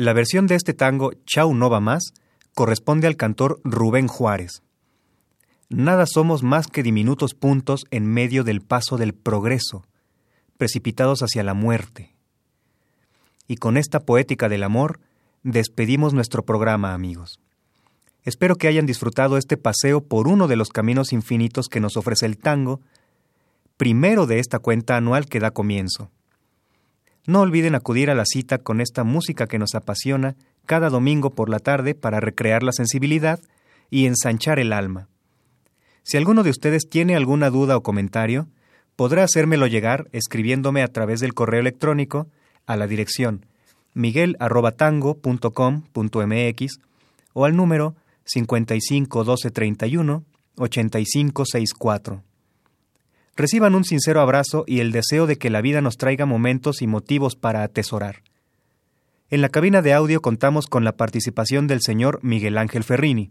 La 0.00 0.14
versión 0.14 0.46
de 0.46 0.54
este 0.54 0.72
tango, 0.72 1.12
Chau 1.26 1.52
no 1.52 1.68
va 1.68 1.78
más, 1.78 2.14
corresponde 2.54 3.06
al 3.06 3.16
cantor 3.16 3.60
Rubén 3.64 4.08
Juárez. 4.08 4.62
Nada 5.70 6.04
somos 6.04 6.42
más 6.42 6.66
que 6.66 6.82
diminutos 6.82 7.34
puntos 7.34 7.84
en 7.92 8.04
medio 8.04 8.42
del 8.42 8.60
paso 8.60 8.96
del 8.96 9.14
progreso, 9.14 9.86
precipitados 10.56 11.20
hacia 11.22 11.44
la 11.44 11.54
muerte. 11.54 12.16
Y 13.46 13.54
con 13.54 13.76
esta 13.76 14.00
poética 14.00 14.48
del 14.48 14.64
amor, 14.64 14.98
despedimos 15.44 16.12
nuestro 16.12 16.44
programa, 16.44 16.92
amigos. 16.92 17.38
Espero 18.24 18.56
que 18.56 18.66
hayan 18.66 18.84
disfrutado 18.84 19.36
este 19.36 19.56
paseo 19.56 20.00
por 20.00 20.26
uno 20.26 20.48
de 20.48 20.56
los 20.56 20.70
caminos 20.70 21.12
infinitos 21.12 21.68
que 21.68 21.78
nos 21.78 21.96
ofrece 21.96 22.26
el 22.26 22.36
tango, 22.36 22.80
primero 23.76 24.26
de 24.26 24.40
esta 24.40 24.58
cuenta 24.58 24.96
anual 24.96 25.26
que 25.26 25.38
da 25.38 25.52
comienzo. 25.52 26.10
No 27.26 27.42
olviden 27.42 27.76
acudir 27.76 28.10
a 28.10 28.16
la 28.16 28.24
cita 28.26 28.58
con 28.58 28.80
esta 28.80 29.04
música 29.04 29.46
que 29.46 29.60
nos 29.60 29.76
apasiona 29.76 30.34
cada 30.66 30.90
domingo 30.90 31.36
por 31.36 31.48
la 31.48 31.60
tarde 31.60 31.94
para 31.94 32.18
recrear 32.18 32.64
la 32.64 32.72
sensibilidad 32.72 33.38
y 33.88 34.06
ensanchar 34.06 34.58
el 34.58 34.72
alma. 34.72 35.09
Si 36.02 36.16
alguno 36.16 36.42
de 36.42 36.50
ustedes 36.50 36.88
tiene 36.88 37.16
alguna 37.16 37.50
duda 37.50 37.76
o 37.76 37.82
comentario, 37.82 38.48
podrá 38.96 39.24
hacérmelo 39.24 39.66
llegar 39.66 40.08
escribiéndome 40.12 40.82
a 40.82 40.88
través 40.88 41.20
del 41.20 41.34
correo 41.34 41.60
electrónico 41.60 42.28
a 42.66 42.76
la 42.76 42.86
dirección 42.86 43.44
miguel@tango.com.mx 43.94 46.78
o 47.32 47.44
al 47.44 47.56
número 47.56 47.96
55 48.24 49.24
12 49.24 49.50
31 49.50 50.24
85 50.56 51.44
64. 51.44 52.22
Reciban 53.36 53.74
un 53.74 53.84
sincero 53.84 54.20
abrazo 54.20 54.64
y 54.66 54.80
el 54.80 54.92
deseo 54.92 55.26
de 55.26 55.38
que 55.38 55.50
la 55.50 55.62
vida 55.62 55.80
nos 55.80 55.96
traiga 55.96 56.26
momentos 56.26 56.82
y 56.82 56.86
motivos 56.86 57.36
para 57.36 57.62
atesorar. 57.62 58.22
En 59.30 59.40
la 59.40 59.48
cabina 59.48 59.80
de 59.80 59.94
audio 59.94 60.20
contamos 60.20 60.66
con 60.66 60.84
la 60.84 60.92
participación 60.92 61.66
del 61.66 61.80
señor 61.80 62.18
Miguel 62.22 62.58
Ángel 62.58 62.84
Ferrini. 62.84 63.30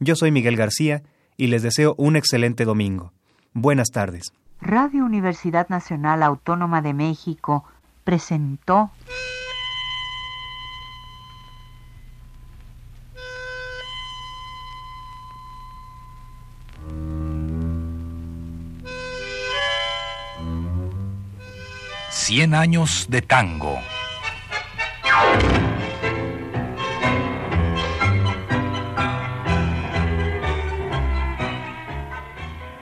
Yo 0.00 0.16
soy 0.16 0.32
Miguel 0.32 0.56
García 0.56 1.04
y 1.38 1.46
les 1.46 1.62
deseo 1.62 1.94
un 1.96 2.16
excelente 2.16 2.66
domingo. 2.66 3.12
Buenas 3.54 3.88
tardes. 3.88 4.32
Radio 4.60 5.04
Universidad 5.04 5.68
Nacional 5.70 6.22
Autónoma 6.22 6.82
de 6.82 6.92
México 6.92 7.64
presentó 8.04 8.90
Cien 22.10 22.52
años 22.52 23.06
de 23.08 23.22
tango. 23.22 23.78